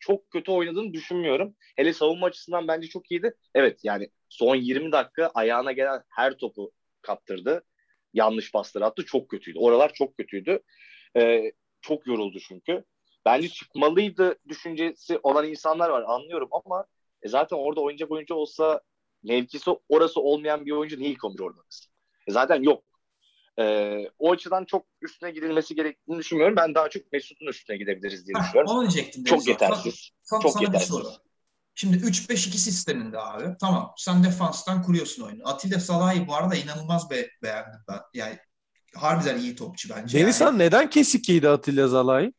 [0.00, 1.56] çok kötü oynadığını düşünmüyorum.
[1.76, 3.34] Hele savunma açısından bence çok iyiydi.
[3.54, 6.72] Evet yani son 20 dakika ayağına gelen her topu
[7.02, 7.64] kaptırdı.
[8.14, 9.04] Yanlış pasları attı.
[9.06, 9.58] Çok kötüydü.
[9.58, 10.60] Oralar çok kötüydü.
[11.16, 12.84] Ee, çok yoruldu çünkü.
[13.24, 16.04] Bence çıkmalıydı düşüncesi olan insanlar var.
[16.06, 16.86] Anlıyorum ama
[17.22, 18.80] e zaten orada oynayacak oyuncu olsa
[19.22, 21.60] mevkisi orası olmayan bir oyuncu niye ilk 11 orada?
[22.26, 22.84] E zaten yok.
[23.58, 26.56] Ee, o açıdan çok üstüne gidilmesi gerektiğini düşünmüyorum.
[26.56, 28.72] Ben daha çok Mesut'un üstüne gidebiliriz diye düşünüyorum.
[28.72, 29.24] Onu diyecektim.
[29.24, 30.10] Çok yetersiz.
[30.22, 31.20] Sana, çok sana yetersiz.
[31.74, 33.56] Şimdi 3-5-2 sisteminde abi.
[33.60, 35.48] Tamam sen defanstan kuruyorsun oyunu.
[35.48, 38.00] Atilla Salah'ı bu arada inanılmaz be beğendim ben.
[38.14, 38.38] Yani
[38.94, 40.18] harbiden iyi topçu bence.
[40.18, 40.58] Denizhan yani.
[40.58, 42.32] neden kesik yedi Atilla Salah'ı?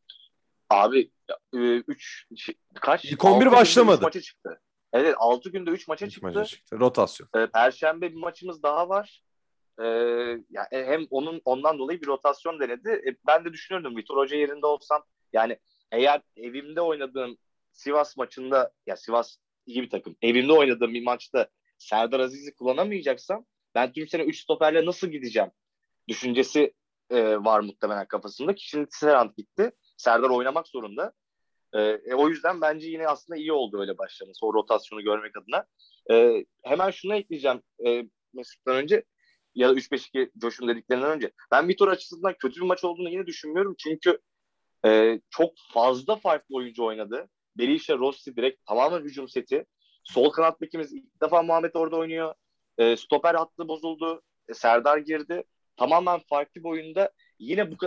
[0.70, 1.12] Abi
[1.54, 3.06] 3 e, kaç?
[3.06, 4.02] İlk 11 başlamadı.
[4.02, 4.62] Maça çıktı.
[4.94, 6.28] Evet 6 günde 3 maça çıktı.
[6.28, 6.80] Maça çıktı.
[6.80, 7.30] Rotasyon.
[7.36, 9.24] Ee, Perşembe bir maçımız daha var.
[9.80, 9.86] Ee,
[10.50, 12.90] yani hem onun ondan dolayı bir rotasyon denedi.
[12.90, 15.60] E, ben de düşünürdüm Vitor Hoca yerinde olsam yani
[15.92, 17.38] eğer evimde oynadığım
[17.72, 20.16] Sivas maçında ya Sivas iyi bir takım.
[20.22, 25.52] Evimde oynadığım bir maçta Serdar Aziz'i kullanamayacaksam ben tüm sene 3 stoperle nasıl gideceğim
[26.08, 26.74] düşüncesi
[27.10, 29.72] e, var muhtemelen kafasında ki şimdi Serant gitti.
[29.98, 31.14] Serdar oynamak zorunda.
[31.74, 34.46] E, e, o yüzden bence yine aslında iyi oldu öyle başlaması.
[34.46, 35.66] O rotasyonu görmek adına.
[36.12, 39.04] E, hemen şunu ekleyeceğim e, Mesut'tan önce
[39.56, 41.32] ya da 3-5-2 Coş'un dediklerinden önce.
[41.52, 43.76] Ben Vitor açısından kötü bir maç olduğunu yine düşünmüyorum.
[43.78, 44.20] Çünkü
[44.86, 47.30] e, çok fazla farklı oyuncu oynadı.
[47.58, 49.66] Berisha, Rossi direkt tamamen hücum seti.
[50.04, 52.34] Sol kanat bekimiz ilk defa Muhammed orada oynuyor.
[52.78, 54.22] E, stoper hattı bozuldu.
[54.50, 55.44] E, Serdar girdi.
[55.78, 57.78] Tamamen farklı bir oyunda yine bu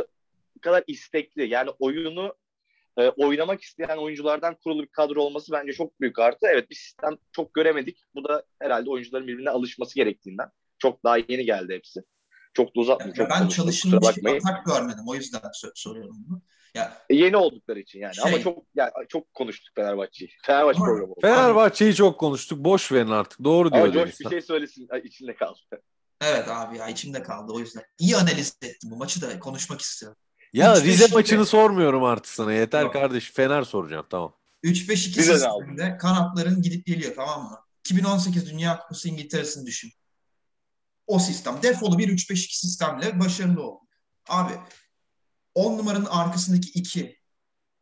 [0.61, 1.49] kadar istekli.
[1.49, 2.35] Yani oyunu
[2.99, 6.47] e, oynamak isteyen oyunculardan kurulu bir kadro olması bence çok büyük artı.
[6.47, 8.05] Evet bir sistem çok göremedik.
[8.15, 10.49] Bu da herhalde oyuncuların birbirine alışması gerektiğinden.
[10.79, 12.01] Çok daha yeni geldi hepsi.
[12.55, 13.15] Çok da uzatmayayım.
[13.15, 15.05] çok ben çalışılmış bir atak görmedim.
[15.07, 15.41] O yüzden
[15.75, 16.43] soruyorum bunu.
[16.75, 18.15] Ya, e, yeni oldukları için yani.
[18.15, 20.31] Şey, Ama çok yani çok konuştuk Fenerbahçe'yi.
[20.43, 21.21] Fenerbahçe Ama, programı oldu.
[21.21, 22.59] Fenerbahçe'yi çok konuştuk.
[22.65, 23.45] Boş verin artık.
[23.45, 23.83] Doğru diyor.
[23.83, 24.89] Ama Coş bir şey söylesin.
[25.05, 25.59] içinde kaldı.
[26.21, 27.85] Evet abi ya içimde kaldı o yüzden.
[27.99, 30.19] İyi analiz ettim bu maçı da konuşmak istiyorum.
[30.55, 32.53] Ya 3 Rize maçını sormuyorum artık sana.
[32.53, 32.93] Yeter Yok.
[32.93, 33.31] kardeş.
[33.33, 34.37] Fener soracağım tamam.
[34.65, 37.59] 3-5-2 sisteminde kanatların gidip geliyor tamam mı?
[37.81, 39.93] 2018 Dünya Kupası İngiltere'sini düşün.
[41.07, 41.63] O sistem.
[41.63, 43.85] Defolu bir 3-5-2 sistemle başarılı oldu.
[44.29, 44.53] Abi
[45.55, 47.19] 10 numaranın arkasındaki iki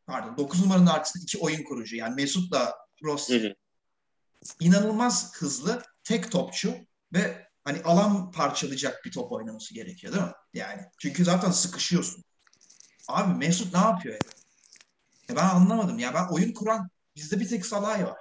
[0.06, 3.54] pardon 9 numaranın arkasındaki iki oyun kurucu yani Mesut'la Rossi
[4.60, 6.74] inanılmaz hızlı tek topçu
[7.12, 10.32] ve hani alan parçalayacak bir top oynaması gerekiyor değil mi?
[10.54, 12.24] Yani çünkü zaten sıkışıyorsun.
[13.08, 14.20] Abi Mesut ne yapıyor ya?
[15.28, 18.18] ya ben anlamadım ya ben oyun kuran bizde bir tek Salay var.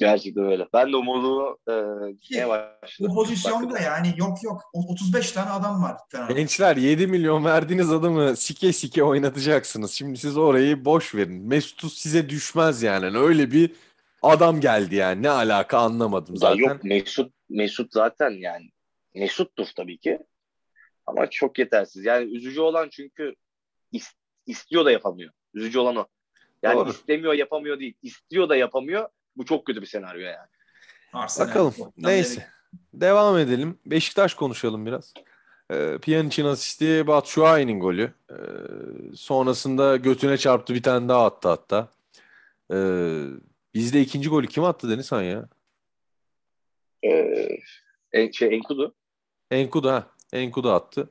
[0.00, 0.68] Gerçekten öyle.
[0.74, 3.10] Ben de umudumu e, başladım.
[3.10, 5.96] Bu pozisyonda yani yok yok 35 tane adam var.
[6.34, 9.92] Gençler 7 milyon verdiğiniz adamı sike sike oynatacaksınız.
[9.92, 11.48] Şimdi siz orayı boş verin.
[11.48, 13.18] Mesut size düşmez yani.
[13.18, 13.72] Öyle bir
[14.22, 15.22] adam geldi yani.
[15.22, 16.56] Ne alaka anlamadım zaten.
[16.56, 18.70] Ya yok Mesut Mesut zaten yani
[19.14, 20.18] Mesut'tur tabii ki.
[21.06, 22.04] Ama çok yetersiz.
[22.04, 23.34] Yani üzücü olan çünkü
[23.92, 24.12] is,
[24.46, 25.32] istiyor da yapamıyor.
[25.54, 26.06] Üzücü olan o.
[26.62, 26.90] Yani Doğru.
[26.90, 27.94] istemiyor yapamıyor değil.
[28.02, 29.08] İstiyor da yapamıyor.
[29.36, 30.48] Bu çok kötü bir senaryo yani.
[31.12, 31.74] Arsenal Bakalım.
[31.96, 32.46] Neyse.
[32.94, 33.78] Devam edelim.
[33.86, 35.14] Beşiktaş konuşalım biraz.
[35.70, 38.12] Ee, Pjanic'in asisti Batshuayi'nin golü.
[38.30, 38.34] Ee,
[39.16, 41.88] sonrasında götüne çarptı bir tane daha attı hatta.
[42.72, 43.22] Ee,
[43.74, 45.48] bizde ikinci golü kim attı Denizhan ya?
[47.04, 47.48] Ee,
[48.12, 48.94] en, şey Enkudu.
[49.50, 50.06] Enkudu ha.
[50.32, 51.10] Enkudu attı.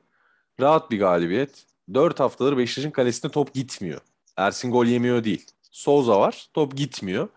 [0.60, 1.66] Rahat bir galibiyet.
[1.94, 4.00] Dört haftadır Beşiktaş'ın kalesine top gitmiyor.
[4.36, 5.46] Ersin gol yemiyor değil.
[5.70, 6.48] Souza var.
[6.54, 7.28] Top gitmiyor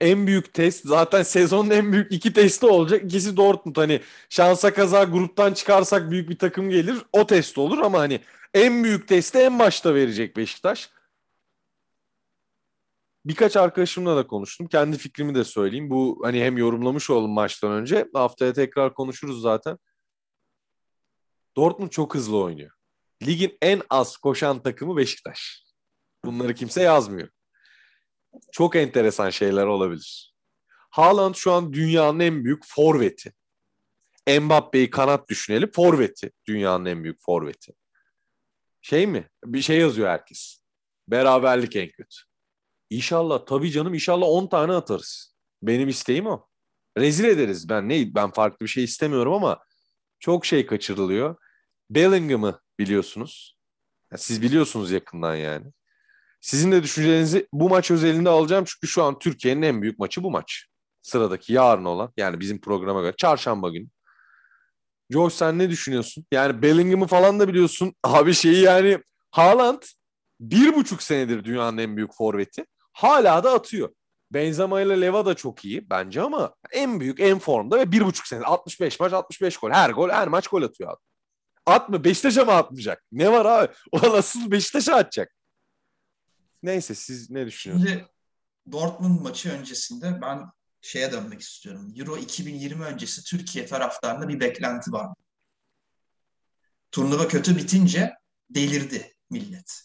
[0.00, 3.04] en büyük test zaten sezonun en büyük iki testi olacak.
[3.04, 7.98] İkisi Dortmund hani şansa kaza gruptan çıkarsak büyük bir takım gelir o test olur ama
[7.98, 8.20] hani
[8.54, 10.90] en büyük testi en başta verecek Beşiktaş.
[13.24, 14.66] Birkaç arkadaşımla da konuştum.
[14.66, 15.90] Kendi fikrimi de söyleyeyim.
[15.90, 18.08] Bu hani hem yorumlamış oldum maçtan önce.
[18.14, 19.78] Haftaya tekrar konuşuruz zaten.
[21.60, 22.70] Dortmund çok hızlı oynuyor.
[23.22, 25.64] Ligin en az koşan takımı Beşiktaş.
[26.24, 27.28] Bunları kimse yazmıyor
[28.52, 30.34] çok enteresan şeyler olabilir.
[30.90, 33.32] Haaland şu an dünyanın en büyük forveti.
[34.40, 35.70] Mbappe'yi kanat düşünelim.
[35.74, 36.32] Forveti.
[36.46, 37.72] Dünyanın en büyük forveti.
[38.82, 39.28] Şey mi?
[39.44, 40.62] Bir şey yazıyor herkes.
[41.08, 42.16] Beraberlik en kötü.
[42.90, 45.34] İnşallah tabii canım inşallah 10 tane atarız.
[45.62, 46.46] Benim isteğim o.
[46.98, 47.68] Rezil ederiz.
[47.68, 49.58] Ben ne ben farklı bir şey istemiyorum ama
[50.20, 51.36] çok şey kaçırılıyor.
[51.90, 53.58] Bellingham'ı biliyorsunuz.
[54.16, 55.66] Siz biliyorsunuz yakından yani.
[56.40, 60.30] Sizin de düşüncelerinizi bu maç özelinde alacağım çünkü şu an Türkiye'nin en büyük maçı bu
[60.30, 60.66] maç.
[61.02, 63.88] Sıradaki yarın olan yani bizim programa göre çarşamba günü.
[65.10, 66.26] Josh sen ne düşünüyorsun?
[66.32, 67.94] Yani Bellingham'ı falan da biliyorsun.
[68.04, 68.98] Abi şeyi yani
[69.30, 69.82] Haaland
[70.40, 72.64] bir buçuk senedir dünyanın en büyük forveti.
[72.92, 73.90] Hala da atıyor.
[74.30, 78.26] Benzema ile Leva da çok iyi bence ama en büyük, en formda ve bir buçuk
[78.26, 79.70] sene 65 maç 65 gol.
[79.70, 81.09] Her gol, her maç gol atıyor abi.
[81.70, 83.04] Atma Beşiktaş'a mı atmayacak?
[83.12, 83.72] Ne var abi?
[83.92, 85.34] O nasıl Beşiktaş'a atacak.
[86.62, 87.90] Neyse siz ne düşünüyorsunuz?
[87.90, 88.08] Şimdi
[88.72, 91.92] Dortmund maçı öncesinde ben şeye dönmek istiyorum.
[91.96, 95.08] Euro 2020 öncesi Türkiye taraftarında bir beklenti var.
[96.92, 98.14] Turnuva kötü bitince
[98.50, 99.82] delirdi millet.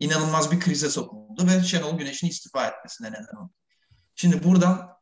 [0.00, 3.52] İnanılmaz bir krize sokuldu ve Şenol Güneş'in istifa etmesine neden oldu.
[4.14, 4.92] Şimdi buradan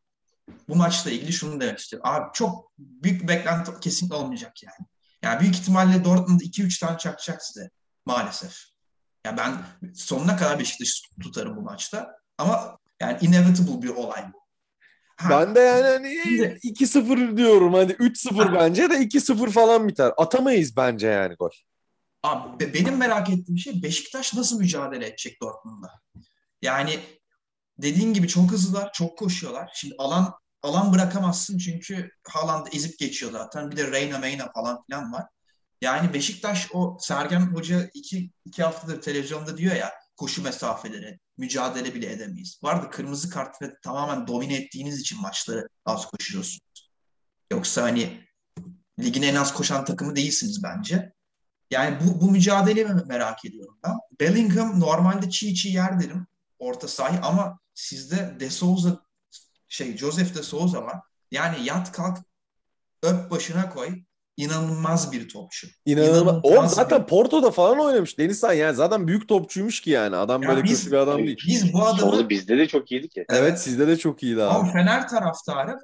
[0.69, 2.09] bu maçla ilgili şunu demek istiyorum.
[2.09, 4.87] Abi çok büyük beklenti kesinlikle olmayacak yani.
[5.23, 7.69] Yani büyük ihtimalle Dortmund 2-3 tane çakacak size
[8.05, 8.57] maalesef.
[9.25, 9.57] Ya ben
[9.95, 12.15] sonuna kadar Beşiktaş'ı tutarım bu maçta.
[12.37, 14.41] Ama yani inevitable bir olay bu.
[15.17, 15.29] Ha.
[15.29, 16.07] Ben de yani hani
[16.63, 17.73] 2-0 diyorum.
[17.73, 20.11] Hani 3-0 bence de 2-0 falan biter.
[20.17, 21.51] Atamayız bence yani gol.
[22.23, 25.99] Abi benim merak ettiğim şey Beşiktaş nasıl mücadele edecek Dortmund'la?
[26.61, 26.99] Yani
[27.77, 29.71] dediğin gibi çok hızlılar, çok koşuyorlar.
[29.75, 33.71] Şimdi alan alan bırakamazsın çünkü Haaland ezip geçiyor zaten.
[33.71, 35.25] Bir de Reyna Meyna falan filan var.
[35.81, 42.11] Yani Beşiktaş o Sergen Hoca iki, iki haftadır televizyonda diyor ya koşu mesafeleri, mücadele bile
[42.11, 42.59] edemeyiz.
[42.63, 46.91] Vardı kırmızı kart ve tamamen domine ettiğiniz için maçları az koşuyorsunuz.
[47.51, 48.27] Yoksa hani
[48.99, 51.13] ligin en az koşan takımı değilsiniz bence.
[51.71, 53.95] Yani bu, bu mücadeleyi merak ediyorum ben.
[54.19, 56.27] Bellingham normalde çiğ çiğ yer derim
[56.59, 59.01] orta sahi ama sizde De Souza
[59.71, 60.95] şey Joseph De Souza var.
[61.31, 62.17] Yani yat kalk
[63.03, 63.89] öp başına koy
[64.37, 65.67] inanılmaz bir topçu.
[65.85, 66.39] İnanılmaz.
[66.43, 67.07] O zaten bir...
[67.07, 70.15] Porto'da falan oynamış Denizhan yani zaten büyük topçuymuş ki yani.
[70.15, 71.37] Adam ya böyle biz, kötü bir adam değil.
[71.47, 73.25] Biz bu adamı Sonra bizde de çok iyiydi ki.
[73.29, 74.53] Evet, evet sizde de çok iyiydi abi.
[74.53, 75.77] Ama Fener taraftarı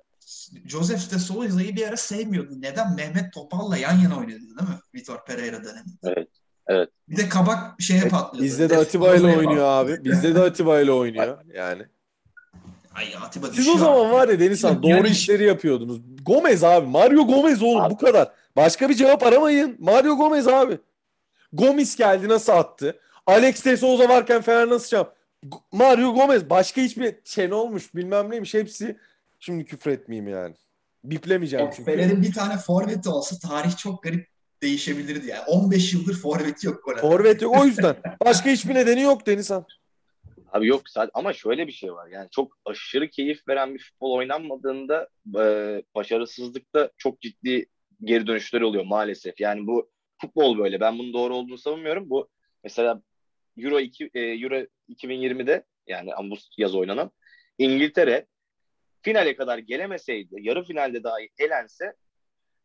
[0.65, 2.61] Joseph de Souza'yı bir ara sevmiyordu.
[2.61, 2.95] Neden?
[2.95, 4.79] Mehmet Topal'la yan yana oynadı değil mi?
[4.95, 5.97] Vitor Pereira döneminde.
[6.03, 6.27] Evet.
[6.67, 6.89] Evet.
[7.09, 8.45] Bir de kabak şeye patlıyordu.
[8.45, 10.03] Bizde de Atiba ile oynuyor abi.
[10.03, 11.83] Bizde de Atiba ile oynuyor yani.
[12.97, 15.09] Ay Atiba Siz o zaman var ya Denizhan doğru yani...
[15.09, 16.01] işleri yapıyordunuz.
[16.25, 16.87] Gomez abi.
[16.87, 17.93] Mario Gomez oğlum abi.
[17.93, 18.31] bu kadar.
[18.55, 19.75] Başka bir cevap aramayın.
[19.79, 20.77] Mario Gomez abi.
[21.53, 22.99] Gomis geldi nasıl attı?
[23.27, 25.15] Alex de Souza varken Fener nasıl çap?
[25.71, 28.97] Mario Gomez başka hiçbir şey ne olmuş bilmem neymiş hepsi.
[29.39, 30.55] Şimdi küfür etmeyeyim yani.
[31.03, 31.91] Biplemeyeceğim çünkü.
[31.91, 34.27] Fener'in bir tane forveti olsa tarih çok garip
[34.61, 35.43] değişebilirdi yani.
[35.47, 36.97] 15 yıldır forveti yok.
[37.01, 37.95] Forvet yok o yüzden.
[38.25, 39.65] Başka hiçbir nedeni yok Denizhan.
[40.51, 42.07] Abi yok sadece ama şöyle bir şey var.
[42.07, 45.43] Yani çok aşırı keyif veren bir futbol oynanmadığında e,
[45.95, 47.65] başarısızlıkta çok ciddi
[48.03, 49.39] geri dönüşleri oluyor maalesef.
[49.39, 50.79] Yani bu futbol böyle.
[50.79, 52.09] Ben bunun doğru olduğunu savunmuyorum.
[52.09, 52.29] Bu
[52.63, 53.01] mesela
[53.57, 57.11] Euro 2 e, Euro 2020'de yani bu yaz oynanan
[57.57, 58.25] İngiltere
[59.01, 61.93] finale kadar gelemeseydi, yarı finalde dahi elense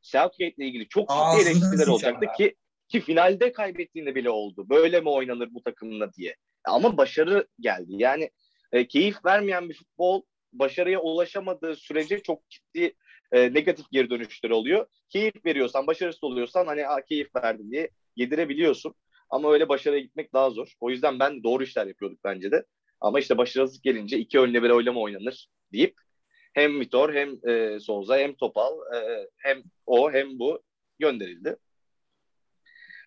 [0.03, 2.55] Southgate ile ilgili çok ciddi eleştiriler olacaktı ki
[2.89, 4.69] ki finalde kaybettiğinde bile oldu.
[4.69, 6.37] Böyle mi oynanır bu takımla diye.
[6.65, 7.93] Ama başarı geldi.
[7.97, 8.31] Yani
[8.73, 10.23] e, keyif vermeyen bir futbol
[10.53, 12.95] başarıya ulaşamadığı sürece çok ciddi
[13.33, 14.87] e, negatif geri dönüşleri oluyor.
[15.09, 18.95] Keyif veriyorsan, başarısız oluyorsan hani "Aa, keyif verdim diye yedirebiliyorsun.
[19.31, 20.73] Ama öyle başarıya gitmek daha zor.
[20.81, 22.65] O yüzden ben doğru işler yapıyorduk bence de.
[23.01, 25.95] Ama işte başarısızlık gelince iki önle bir oylama oynanır deyip
[26.53, 30.63] hem Vitor hem e, Souza hem Topal e, hem o hem bu
[30.99, 31.57] gönderildi.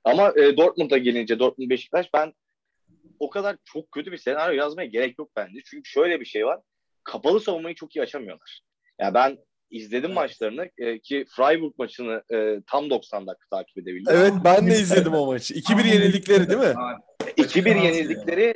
[0.03, 2.33] Ama e, Dortmund'a gelince Dortmund Beşiktaş ben
[3.19, 5.59] o kadar çok kötü bir senaryo yazmaya gerek yok bence.
[5.65, 6.59] Çünkü şöyle bir şey var.
[7.03, 8.61] Kapalı savunmayı çok iyi açamıyorlar.
[8.99, 9.37] Yani ben
[9.71, 10.15] izledim Evet.
[10.15, 14.13] maçlarını e, ki Freiburg maçını e, tam 90 dakika takip edebildim.
[14.17, 15.53] Evet ben de izledim o maçı.
[15.53, 16.65] 2-1 yenildikleri değil mi?
[16.77, 17.01] Abi,
[17.41, 18.53] 2-1 yenildikleri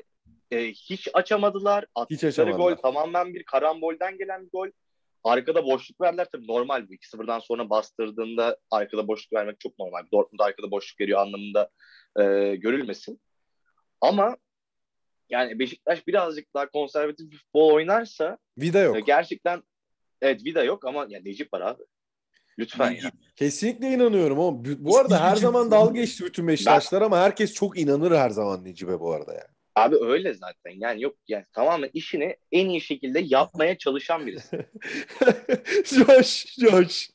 [0.51, 1.83] e, hiç açamadılar.
[1.83, 2.57] Hiç Attıkları açamadılar.
[2.57, 4.67] gol tamamen bir karambolden gelen bir gol.
[5.23, 6.27] Arkada boşluk verdiler.
[6.31, 6.93] Tabii normal bu.
[6.93, 10.03] 2-0'dan sonra bastırdığında arkada boşluk vermek çok normal.
[10.13, 11.69] Dortmund arkada boşluk veriyor anlamında
[12.19, 13.21] e, görülmesin.
[14.01, 14.37] Ama
[15.29, 19.07] yani Beşiktaş birazcık daha konservatif bir futbol oynarsa Vida yok.
[19.07, 19.63] gerçekten
[20.21, 21.83] evet Vida yok ama ya Necip var abi.
[22.59, 23.11] Lütfen ya.
[23.35, 28.11] Kesinlikle inanıyorum ama bu- arada her zaman dalga geçti bütün Beşiktaşlar ama herkes çok inanır
[28.11, 29.43] her zaman Necip'e bu arada yani.
[29.75, 30.71] Abi öyle zaten.
[30.75, 34.65] Yani yok yani tamamen işini en iyi şekilde yapmaya çalışan birisi.
[35.85, 37.09] Josh, Josh.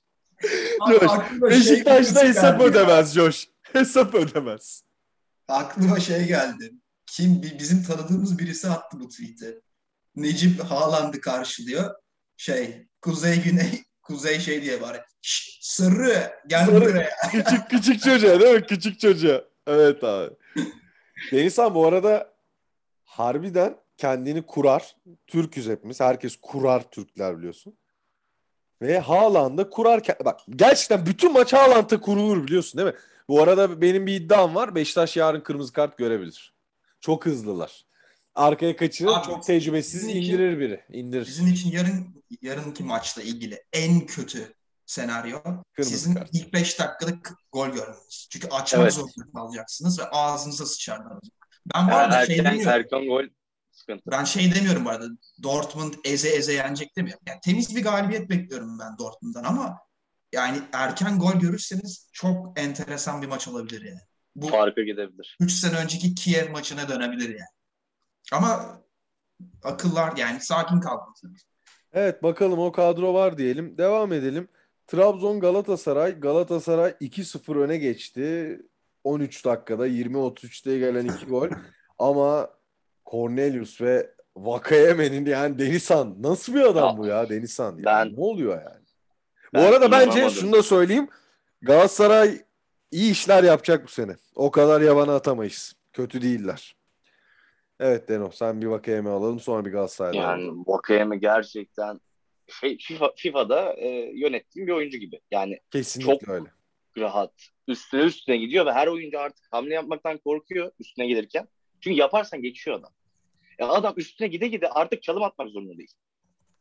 [0.89, 3.49] Josh, şey Beşiktaş'ta hesap ödemez Josh.
[3.63, 4.84] Hesap ödemez.
[5.49, 6.73] Aklıma şey geldi.
[7.07, 9.61] Kim bi- bizim tanıdığımız birisi attı bu tweet'i.
[10.17, 11.95] Necip Haaland'ı karşılıyor.
[12.37, 15.01] Şey, kuzey güney, kuzey şey diye bari.
[15.61, 16.75] Sarı gel Sarı.
[16.81, 17.11] buraya.
[17.31, 18.67] Küçük küçük çocuğa değil mi?
[18.67, 19.45] Küçük çocuğa.
[19.67, 20.35] Evet abi.
[21.33, 22.35] Denizhan bu arada
[23.05, 24.97] harbiden kendini kurar.
[25.27, 26.01] Türküz hepimiz.
[26.01, 27.79] Herkes kurar Türkler biliyorsun.
[28.83, 30.03] Ve Haaland'da kurar.
[30.25, 33.01] Bak gerçekten bütün maç Haaland'da kurulur biliyorsun değil mi?
[33.29, 34.75] Bu arada benim bir iddiam var.
[34.75, 36.55] Beşiktaş yarın kırmızı kart görebilir.
[37.01, 37.85] Çok hızlılar.
[38.35, 39.11] Arkaya kaçırır.
[39.13, 40.85] Abi, çok tecrübesiz için- indirir biri.
[40.89, 41.27] İndirir.
[41.27, 44.55] Bizim için yarın yarınki maçla ilgili en kötü
[44.87, 45.39] senaryo
[45.73, 46.29] Kırmızı sizin kart.
[46.33, 48.29] ilk 5 dakikada k- gol görmeniz.
[48.31, 48.93] Çünkü açmak Evet.
[48.95, 51.19] zorunda kalacaksınız ve ağzınıza sıçarlar.
[51.75, 52.69] Ben bu Yani arada şey demiyorum.
[52.69, 53.25] erken gol
[53.73, 54.03] sıkıntı.
[54.11, 55.07] Ben şey demiyorum bu arada.
[55.43, 57.23] Dortmund eze eze yenecek demiyorum.
[57.29, 59.79] Yani temiz bir galibiyet bekliyorum ben Dortmund'dan ama
[60.35, 64.01] yani erken gol görürseniz çok enteresan bir maç olabilir yani.
[64.37, 65.37] Bu Farka gidebilir.
[65.41, 67.55] 3 sene önceki Kiev maçına dönebilir yani.
[68.33, 68.81] Ama
[69.63, 71.43] akıllar yani sakin kalmalısınız.
[71.93, 73.79] Evet bakalım o kadro var diyelim.
[73.79, 74.49] Devam edelim.
[74.87, 76.21] Trabzon Galatasaray.
[76.21, 78.59] Galatasaray 2-0 öne geçti.
[79.05, 81.49] 13 dakikada 20-33'te gelen 2 gol.
[81.99, 82.51] Ama
[83.11, 87.85] Cornelius ve Vakayeme'nin yani Denizhan nasıl bir adam Ya, bu ya Denizhan ya.
[87.85, 88.84] ben- ne oluyor yani?
[89.55, 91.09] Bu arada bence şunu da söyleyeyim.
[91.63, 92.39] Galatasaray
[92.91, 94.17] iyi işler yapacak bu sene.
[94.35, 95.75] O kadar yabana atamayız.
[95.93, 96.77] Kötü değiller.
[97.81, 100.17] Evet Deno sen bir Vakayeme alalım sonra bir Galatasaray'da.
[100.17, 102.01] Yani Vakayeme gerçekten
[102.61, 105.21] şey, FIFA, FIFA'da e, yönettiğim bir oyuncu gibi.
[105.31, 106.45] Yani Kesinlikle çok- öyle.
[106.99, 107.33] rahat.
[107.69, 111.49] Üstüne üstüne gidiyor ve her oyuncu artık hamle yapmaktan korkuyor üstüne gelirken.
[111.81, 112.91] Çünkü yaparsan geçiyor adam.
[113.59, 115.93] Ya adam üstüne gide gide artık çalım atmak zorunda değil.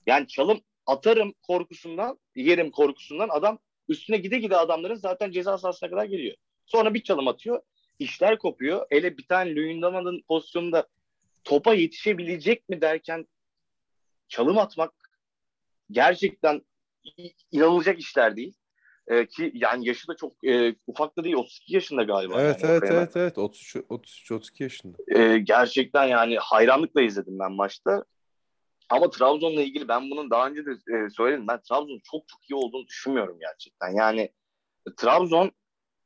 [0.07, 6.05] Yani çalım atarım korkusundan, yerim korkusundan adam üstüne gide gide adamların zaten ceza sahasına kadar
[6.05, 6.35] geliyor.
[6.65, 7.61] Sonra bir çalım atıyor.
[7.99, 8.85] işler kopuyor.
[8.89, 10.87] Hele bir tane Luyendama'nın pozisyonunda
[11.43, 13.27] topa yetişebilecek mi derken
[14.27, 14.93] çalım atmak
[15.91, 16.61] gerçekten
[17.51, 18.53] inanılacak işler değil.
[19.07, 22.41] Ee, ki yani yaşı da çok e, ufak da değil 32 yaşında galiba.
[22.41, 24.97] Evet yani evet evet evet 33 33 32 yaşında.
[25.15, 28.03] Ee, gerçekten yani hayranlıkla izledim ben maçta.
[28.93, 31.47] Ama Trabzon'la ilgili ben bunun daha önce de e, söyledim.
[31.47, 33.89] Ben Trabzon'un çok çok iyi olduğunu düşünmüyorum gerçekten.
[33.89, 34.29] Yani
[34.97, 35.51] Trabzon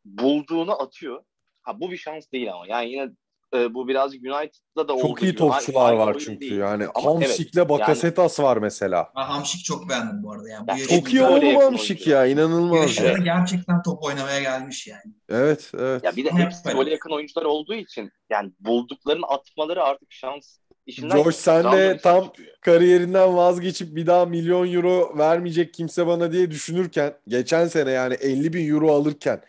[0.06, 1.24] bulduğunu atıyor.
[1.62, 2.68] Ha bu bir şans değil ama.
[2.68, 3.10] Yani yine
[3.54, 6.58] e, bu birazcık United'da da Çok iyi topçular var çünkü değil.
[6.58, 6.86] yani.
[6.96, 9.12] Ama Hamsik'le Bakasetas var mesela.
[9.16, 10.50] Ben Hamşik çok beğendim bu arada.
[10.50, 13.14] Yani bu Ya Çok iyi yakın Hamsik ya inanılmaz ya.
[13.14, 15.14] gerçekten top oynamaya gelmiş yani.
[15.30, 16.04] Evet evet.
[16.04, 16.92] Ya bir de hepsi böyle.
[16.92, 20.58] yakın oyuncular olduğu için yani bulduklarını atmaları artık şans
[20.88, 21.24] işinden.
[21.24, 22.50] Josh, sen de tam- çıkıyor.
[22.62, 28.54] Kariyerinden vazgeçip bir daha milyon euro vermeyecek kimse bana diye düşünürken geçen sene yani 50
[28.54, 29.42] bin euro alırken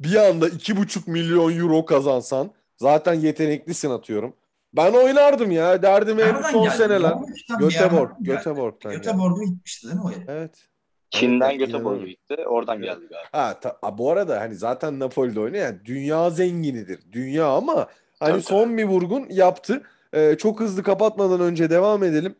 [0.00, 4.36] bir anda 2,5 milyon euro kazansan zaten yeteneklisin atıyorum.
[4.74, 5.82] Ben oynardım ya.
[5.82, 6.76] Derdim hep son geldi?
[6.76, 7.12] seneler.
[7.60, 8.10] Göteborg.
[8.20, 8.92] Göteborg'dan.
[8.92, 10.28] Göteborg'a gitmişti değil mi o herif?
[10.28, 10.68] Evet.
[11.10, 12.36] Çin'den Evet, Göteborg'a gitti.
[12.46, 12.86] Oradan Evet.
[12.86, 13.28] geldi galiba.
[13.32, 17.00] Ha, ta- bu arada hani zaten Napoli'de oynuyor yani dünya zenginidir.
[17.12, 17.86] Dünya ama
[18.18, 19.82] hani Tabii, son bir vurgun yaptı.
[20.14, 22.34] Ee, çok hızlı kapatmadan önce devam edelim.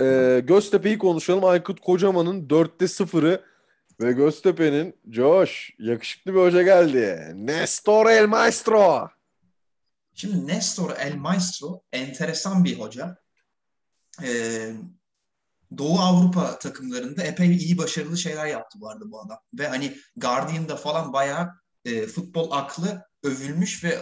[0.00, 1.44] Ee, Göztepe'yi konuşalım.
[1.44, 3.44] Aykut Kocaman'ın 4'te 0'ı
[4.00, 7.32] ve Göztepe'nin Josh yakışıklı bir hoca geldi.
[7.34, 9.08] Nestor El Maestro.
[10.14, 13.16] Şimdi Nestor El Maestro enteresan bir hoca.
[14.22, 14.72] Ee,
[15.78, 19.38] Doğu Avrupa takımlarında epey iyi başarılı şeyler yaptı bu arada bu adam.
[19.54, 21.48] Ve hani Guardian'da falan bayağı
[21.84, 23.98] e, futbol aklı övülmüş ve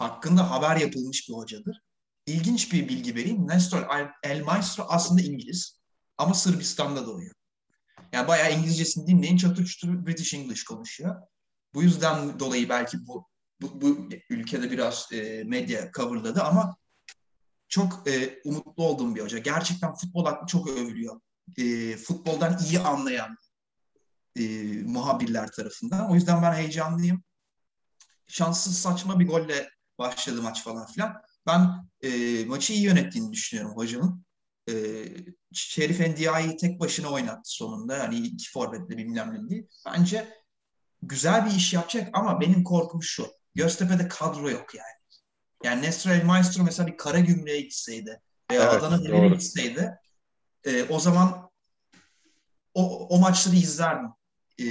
[0.00, 1.80] hakkında haber yapılmış bir hocadır.
[2.26, 3.48] İlginç bir bilgi vereyim.
[3.48, 3.86] Nestor
[4.22, 5.80] El Maestro aslında İngiliz
[6.18, 7.34] ama Sırbistan'da doğuyor.
[8.12, 11.22] Yani bayağı İngilizcesini dinleyin çatır çutur British English konuşuyor.
[11.74, 13.30] Bu yüzden dolayı belki bu
[13.60, 16.76] bu, bu ülkede biraz e, medya coverladı ama
[17.68, 19.38] çok e, umutlu olduğum bir hoca.
[19.38, 21.20] Gerçekten futbol aklı çok övülüyor.
[21.58, 23.36] E, futboldan iyi anlayan
[24.36, 24.42] e,
[24.82, 26.10] muhabirler tarafından.
[26.10, 27.22] O yüzden ben heyecanlıyım.
[28.26, 29.70] Şanssız saçma bir golle
[30.00, 31.22] başladı maç falan filan.
[31.46, 34.24] Ben e, maçı iyi yönettiğini düşünüyorum hocamın.
[34.68, 34.74] E,
[35.52, 37.96] Şerif Endia'yı tek başına oynattı sonunda.
[37.96, 39.66] Yani iki forvetle bilmem ne değil.
[39.86, 40.28] Bence
[41.02, 43.26] güzel bir iş yapacak ama benim korkum şu.
[43.54, 45.00] Göztepe'de kadro yok yani.
[45.64, 48.20] Yani Nestor El Maestro mesela bir kara gümrüğe gitseydi
[48.50, 49.98] veya evet, Adana Demir'e gitseydi
[50.64, 51.50] e, o zaman
[52.74, 54.10] o, o maçları izlerdim.
[54.60, 54.66] E,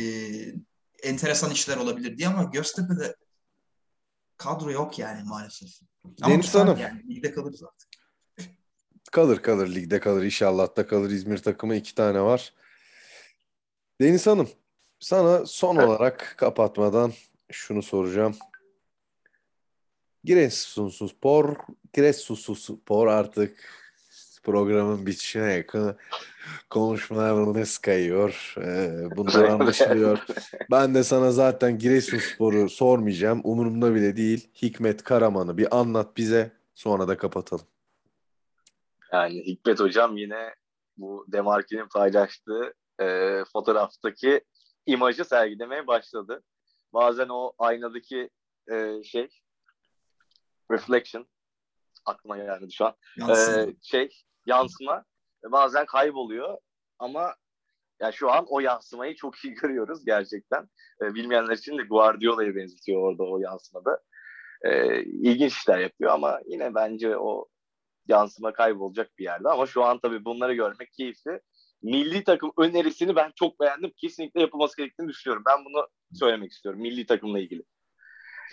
[1.03, 3.15] enteresan işler olabilir diye ama Göztepe'de
[4.39, 5.69] kadro yok yani maalesef.
[6.21, 6.77] Ama Deniz Hanım.
[6.77, 7.89] Yani, ligde kalırız artık.
[9.11, 12.53] Kalır kalır ligde kalır inşallah da kalır İzmir takımı iki tane var.
[14.01, 14.49] Deniz Hanım
[14.99, 15.87] sana son evet.
[15.87, 17.13] olarak kapatmadan
[17.51, 18.35] şunu soracağım.
[20.23, 21.55] Giresunspor,
[21.93, 23.78] Giresunspor artık
[24.51, 25.97] programın bitişine yakın
[26.69, 28.55] konuşmalarınız kayıyor.
[28.57, 30.19] Ee, bunlar anlaşılıyor.
[30.71, 33.41] ben de sana zaten Giresunspor'u sormayacağım.
[33.43, 34.49] Umurumda bile değil.
[34.61, 36.51] Hikmet Karaman'ı bir anlat bize.
[36.75, 37.65] Sonra da kapatalım.
[39.13, 40.55] Yani Hikmet Hocam yine
[40.97, 44.41] bu Demarki'nin paylaştığı e, fotoğraftaki
[44.85, 46.43] imajı sergilemeye başladı.
[46.93, 48.29] Bazen o aynadaki
[48.71, 49.29] e, şey
[50.71, 51.27] reflection
[52.05, 52.95] aklıma geldi şu an.
[53.29, 54.09] Ee, şey
[54.49, 55.03] yansıma
[55.51, 56.57] bazen kayboluyor
[56.99, 57.35] ama
[58.01, 60.69] yani şu an o yansımayı çok iyi görüyoruz gerçekten.
[61.01, 63.99] Ee, bilmeyenler için de Guardiola'ya benzetiyor orada o yansımada.
[64.63, 67.47] Ee, ilginç işler yapıyor ama yine bence o
[68.07, 69.49] yansıma kaybolacak bir yerde.
[69.49, 71.41] Ama şu an tabii bunları görmek keyifli.
[71.81, 73.91] Milli takım önerisini ben çok beğendim.
[73.97, 75.43] Kesinlikle yapılması gerektiğini düşünüyorum.
[75.47, 77.63] Ben bunu söylemek istiyorum milli takımla ilgili.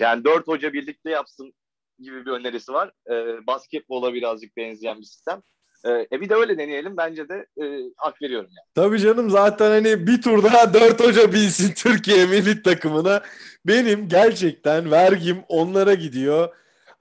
[0.00, 1.54] Yani dört hoca birlikte yapsın
[1.98, 2.92] gibi bir önerisi var.
[3.10, 5.42] E, basketbola birazcık benzeyen bir sistem.
[5.86, 6.96] E, e bir de öyle deneyelim.
[6.96, 7.64] Bence de e,
[7.96, 8.66] hak veriyorum yani.
[8.74, 13.22] Tabii canım zaten hani bir tur daha dört hoca bilsin Türkiye milli takımına.
[13.66, 16.54] Benim gerçekten vergim onlara gidiyor.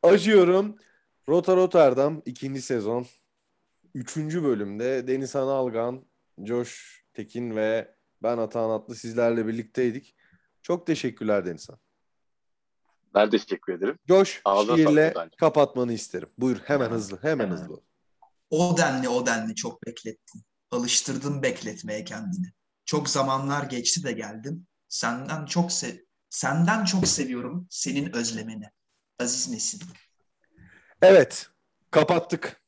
[0.03, 0.75] Acıyorum.
[1.29, 3.05] Rota Rotterdam ikinci sezon.
[3.95, 6.05] Üçüncü bölümde Deniz Algan,
[6.45, 10.15] Josh Tekin ve ben Atahan Atlı sizlerle birlikteydik.
[10.61, 11.77] Çok teşekkürler Denizhan.
[13.13, 13.97] Ben teşekkür ederim.
[14.07, 14.41] Coş
[14.75, 16.29] şiirle kapatmanı isterim.
[16.37, 17.81] Buyur hemen hızlı hemen hızlı.
[18.57, 20.43] O denli o denli çok beklettin.
[20.71, 22.51] Alıştırdın bekletmeye kendini.
[22.85, 24.67] Çok zamanlar geçti de geldim.
[24.89, 25.97] Senden çok sev
[26.29, 28.69] senden çok seviyorum senin özlemeni.
[29.19, 29.81] Aziz Nesin.
[31.01, 31.49] Evet
[31.91, 32.61] kapattık.